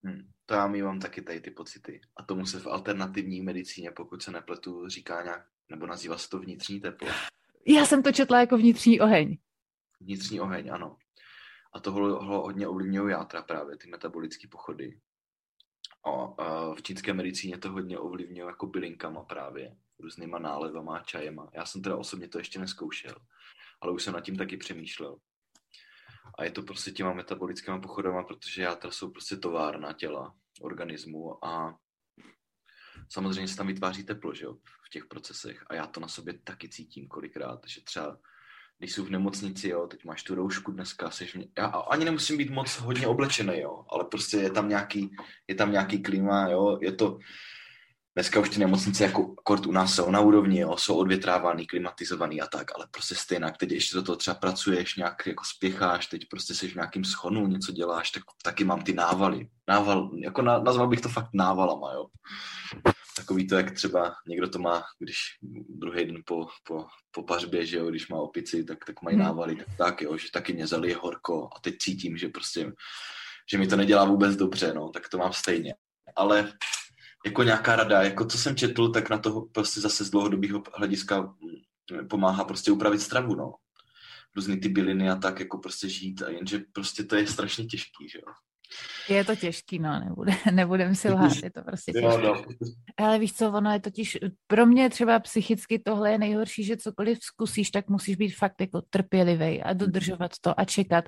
[0.04, 2.02] Hmm, to já mám taky tady ty pocity.
[2.18, 6.40] A tomu se v alternativní medicíně, pokud se nepletu, říká nějak, nebo nazývá se to
[6.40, 7.08] vnitřní teplo.
[7.68, 9.38] Já jsem to četla jako vnitřní oheň.
[10.02, 10.98] Vnitřní oheň, ano.
[11.74, 15.00] A tohle ho hodně ovlivňují játra právě, ty metabolické pochody.
[16.76, 21.50] V čínské medicíně to hodně ovlivňuje jako bylinkama právě, různýma nálevama a čajema.
[21.54, 23.16] Já jsem teda osobně to ještě neskoušel,
[23.82, 25.18] ale už jsem nad tím taky přemýšlel.
[26.38, 31.80] A je to prostě těma metabolickými pochodama, protože játra jsou prostě továrna těla, organismu a
[33.10, 34.54] samozřejmě se tam vytváří teplo, že jo,
[34.86, 38.20] v těch procesech a já to na sobě taky cítím kolikrát, že třeba
[38.84, 42.38] když jsou v nemocnici, jo, teď máš tu roušku dneska, seš mě, já ani nemusím
[42.38, 45.16] být moc hodně oblečený, jo, ale prostě je tam nějaký,
[45.48, 47.20] je tam nějaký klima, jo, je to,
[48.16, 52.42] dneska už ty nemocnice jako kort u nás jsou na úrovni, jo, jsou odvětrávaný, klimatizovaný
[52.42, 56.26] a tak, ale prostě stejně, teď ještě do toho třeba pracuješ, nějak jako spěcháš, teď
[56.30, 59.50] prostě jsi v nějakým schonu, něco děláš, tak taky mám ty návaly.
[59.68, 62.06] Nával, jako na, nazval bych to fakt návalama, jo.
[63.16, 65.18] Takový to, jak třeba někdo to má, když
[65.70, 69.26] druhý den po, po, po pařbě, že jo, když má opici, tak, tak mají hmm.
[69.26, 72.72] návaly, tak, tak jo, že taky mě zalije horko a teď cítím, že prostě,
[73.52, 75.76] že mi to nedělá vůbec dobře, no, tak to mám stejně.
[76.16, 76.54] Ale
[77.26, 81.22] jako nějaká rada, jako co jsem četl, tak na toho prostě zase z dlouhodobého hlediska
[81.22, 83.54] mm, pomáhá prostě upravit stravu, no.
[84.36, 88.10] Různý ty byliny a tak, jako prostě žít, a jenže prostě to je strašně těžký,
[88.10, 88.34] že jo.
[89.10, 92.08] Je to těžký, no, nebude, nebudem si lhát, je to prostě těžké.
[92.08, 92.44] Jo, no.
[92.98, 94.18] Ale víš co, ono je totiž,
[94.48, 98.82] pro mě třeba psychicky tohle je nejhorší, že cokoliv zkusíš, tak musíš být fakt jako
[98.90, 101.06] trpělivý a dodržovat to a čekat,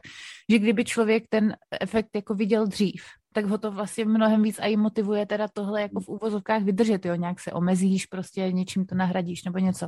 [0.52, 3.04] že kdyby člověk ten efekt jako viděl dřív,
[3.36, 7.06] tak ho to vlastně mnohem víc a i motivuje teda tohle jako v úvozovkách vydržet,
[7.06, 9.88] jo, nějak se omezíš, prostě něčím to nahradíš nebo něco.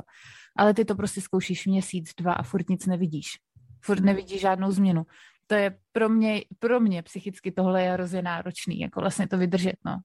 [0.56, 3.28] Ale ty to prostě zkoušíš měsíc, dva a furt nic nevidíš.
[3.84, 5.02] Furt nevidíš žádnou změnu.
[5.46, 9.76] To je pro mě, pro mě psychicky tohle je hrozně náročný, jako vlastně to vydržet,
[9.84, 9.96] no.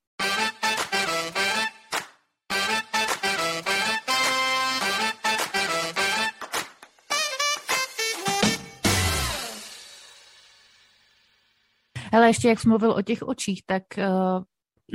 [12.14, 14.44] Hele, ještě jak jsi mluvil o těch očích, tak uh,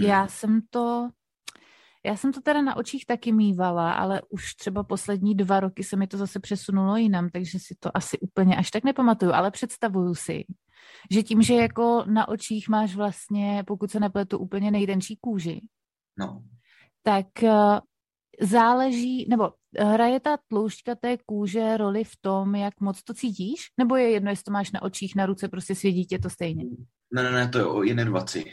[0.04, 1.08] já jsem to,
[2.06, 5.96] já jsem to teda na očích taky mývala, ale už třeba poslední dva roky se
[5.96, 10.14] mi to zase přesunulo jinam, takže si to asi úplně až tak nepamatuju, ale představuju
[10.14, 10.44] si,
[11.10, 15.60] že tím, že jako na očích máš vlastně, pokud se nepletu, úplně nejdenčí kůži,
[16.18, 16.42] no.
[17.02, 17.78] tak uh,
[18.40, 23.60] záleží, nebo hraje ta tloušťka té kůže roli v tom, jak moc to cítíš?
[23.78, 26.64] Nebo je jedno, jestli to máš na očích, na ruce, prostě svědí tě to stejně?
[27.10, 28.52] Ne, ne, ne, to je o inervaci.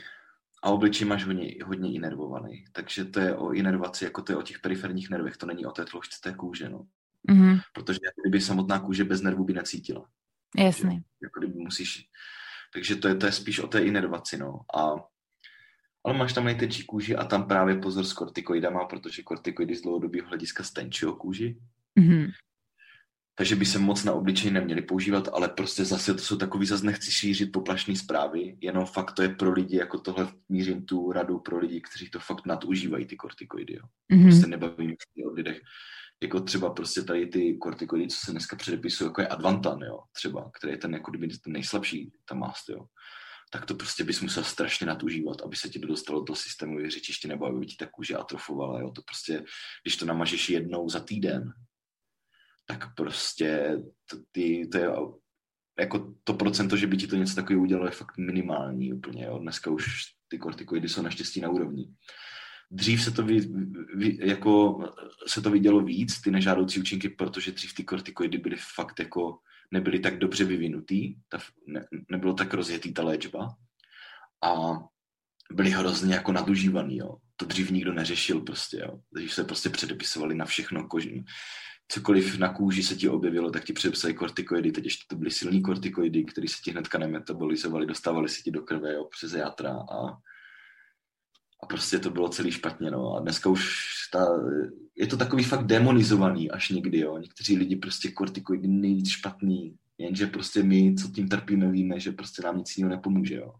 [0.63, 2.65] A obličej máš hodně, hodně inervovaný.
[2.71, 5.71] Takže to je o inervaci, jako to je o těch periferních nervech, to není o
[5.71, 6.87] té tloušťce té kůže, no.
[7.29, 7.61] Mm-hmm.
[7.73, 10.09] Protože kdyby samotná kůže bez nervů by necítila.
[10.57, 11.03] Jasně.
[11.23, 12.07] Jako kdyby musíš...
[12.73, 14.59] Takže to je, to je spíš o té inervaci, no.
[14.75, 14.95] A
[16.05, 20.27] ale máš tam nejtenčí kůži a tam právě pozor s kortikoidama, protože kortikoidy z dlouhodobého
[20.27, 21.57] hlediska stenčují kůži.
[21.99, 22.31] Mm-hmm
[23.35, 26.85] takže by se moc na obličej neměli používat, ale prostě zase to jsou takový, zase
[26.85, 31.39] nechci šířit poplašné zprávy, jenom fakt to je pro lidi, jako tohle mířím tu radu
[31.39, 33.83] pro lidi, kteří to fakt nadužívají, ty kortikoidy, jo.
[34.13, 34.23] Mm-hmm.
[34.23, 35.61] Prostě nebavím o lidech,
[36.23, 40.51] jako třeba prostě tady ty kortikoidy, co se dneska předepisují, jako je Advantan, jo, třeba,
[40.57, 42.85] který je ten jako kdyby ten nejslabší, ta mást, jo
[43.51, 47.27] tak to prostě bys musel strašně natužívat, aby se ti to dostalo do systému řečiště
[47.27, 48.91] nebo aby ti ta kůže atrofovala, jo.
[48.91, 49.43] To prostě,
[49.83, 51.53] když to namažeš jednou za týden,
[52.65, 53.77] tak prostě
[54.09, 54.89] to, ty, to je
[55.79, 59.25] jako to procento, že by ti to něco takového udělalo, je fakt minimální úplně.
[59.25, 59.39] Jo.
[59.39, 59.85] Dneska už
[60.27, 61.87] ty kortikoidy jsou naštěstí na úrovni.
[62.71, 63.39] Dřív se to, vy,
[63.95, 64.79] vy, jako,
[65.27, 69.39] se to vidělo víc, ty nežádoucí účinky, protože dřív ty kortikoidy byly fakt jako,
[69.71, 73.55] nebyly tak dobře vyvinutý, ta, ne, nebylo tak rozjetý ta léčba
[74.43, 74.53] a
[75.51, 77.17] byly hrozně jako nadužívaný, jo.
[77.35, 78.99] To dřív nikdo neřešil prostě, jo.
[79.11, 81.23] Dřív se prostě předepisovali na všechno kožní
[81.87, 85.61] cokoliv na kůži se ti objevilo, tak ti předepsali kortikoidy, teď ještě to byly silní
[85.61, 90.07] kortikoidy, které se ti hnedka nemetabolizovaly, dostávaly se ti do krve jo, přes játra a,
[91.63, 92.91] a prostě to bylo celý špatně.
[92.91, 93.15] No.
[93.15, 94.27] A dneska už ta,
[94.95, 96.99] je to takový fakt demonizovaný až někdy.
[96.99, 97.17] Jo.
[97.17, 102.41] Někteří lidi prostě kortikoidy nejvíc špatný, jenže prostě my, co tím trpíme, víme, že prostě
[102.41, 103.35] nám nic jiného nepomůže.
[103.35, 103.53] Jo.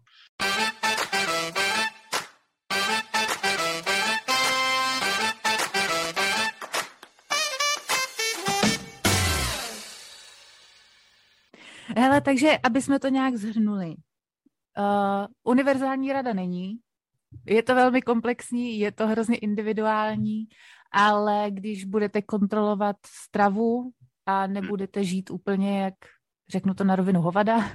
[11.96, 13.86] Hele, takže aby jsme to nějak zhrnuli.
[13.86, 16.78] Uh, univerzální rada není,
[17.46, 20.46] je to velmi komplexní, je to hrozně individuální,
[20.92, 23.90] ale když budete kontrolovat stravu
[24.26, 25.94] a nebudete žít úplně jak,
[26.48, 27.70] řeknu to na rovinu hovada,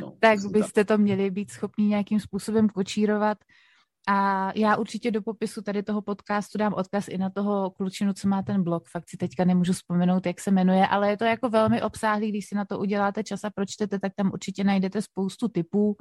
[0.00, 3.38] no, tak byste to měli být schopni nějakým způsobem kočírovat
[4.08, 8.28] a já určitě do popisu tady toho podcastu dám odkaz i na toho klučinu, co
[8.28, 8.88] má ten blog.
[8.88, 12.46] Fakt si teďka nemůžu vzpomenout, jak se jmenuje, ale je to jako velmi obsáhlý, když
[12.46, 15.96] si na to uděláte čas a pročtete, tak tam určitě najdete spoustu typů.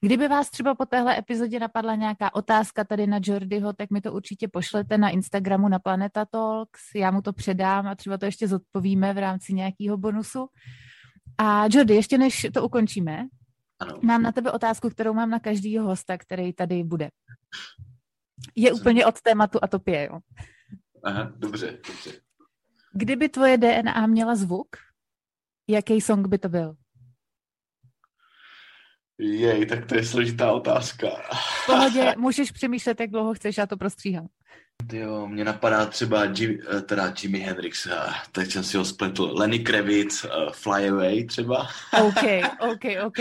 [0.00, 4.12] Kdyby vás třeba po téhle epizodě napadla nějaká otázka tady na Jordyho, tak mi to
[4.12, 8.48] určitě pošlete na Instagramu na Planeta Talks, já mu to předám a třeba to ještě
[8.48, 10.48] zodpovíme v rámci nějakého bonusu.
[11.38, 13.26] A Jordy, ještě než to ukončíme,
[13.80, 13.98] ano.
[14.02, 17.10] mám na tebe otázku, kterou mám na každého hosta, který tady bude.
[18.56, 18.76] Je Co?
[18.76, 20.18] úplně od tématu atopie, jo?
[21.04, 22.12] Aha, dobře, dobře.
[22.92, 24.76] Kdyby tvoje DNA měla zvuk,
[25.68, 26.76] jaký song by to byl?
[29.18, 31.08] Jej, tak to je složitá otázka.
[31.62, 34.28] V pohodě, můžeš přemýšlet, jak dlouho chceš, já to prostříhám.
[34.92, 37.92] Jo, mě napadá třeba Jim, eh, teda Jimi Hendrix, eh,
[38.32, 41.68] teď jsem si ho spletl, Lenny Kravitz, uh, Fly Away třeba.
[42.06, 42.22] OK,
[42.60, 43.18] OK, OK.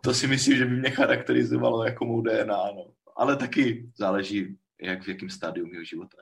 [0.00, 2.86] to si myslím, že by mě charakterizovalo jako mou DNA, no.
[3.16, 6.16] Ale taky záleží, jak v jakém stádiu mého života.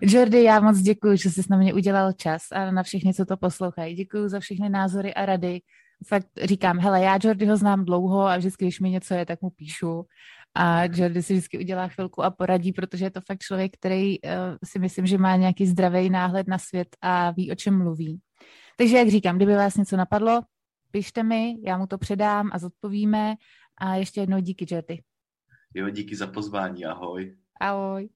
[0.00, 3.36] Jordy, já moc děkuji, že jsi na mě udělal čas a na všechny, co to
[3.36, 3.94] poslouchají.
[3.94, 5.60] Děkuji za všechny názory a rady.
[6.06, 9.50] Fakt říkám, hele, já Jordyho znám dlouho a vždycky, když mi něco je, tak mu
[9.50, 10.06] píšu.
[10.54, 14.30] A Jordy si vždycky udělá chvilku a poradí, protože je to fakt člověk, který uh,
[14.64, 18.20] si myslím, že má nějaký zdravý náhled na svět a ví, o čem mluví.
[18.76, 20.40] Takže jak říkám, kdyby vás něco napadlo,
[20.90, 23.34] pište mi, já mu to předám a zodpovíme.
[23.80, 25.02] A ještě jednou díky, Jordy.
[25.74, 27.36] Jo, díky za pozvání, ahoj.
[27.60, 28.08] Ahoj.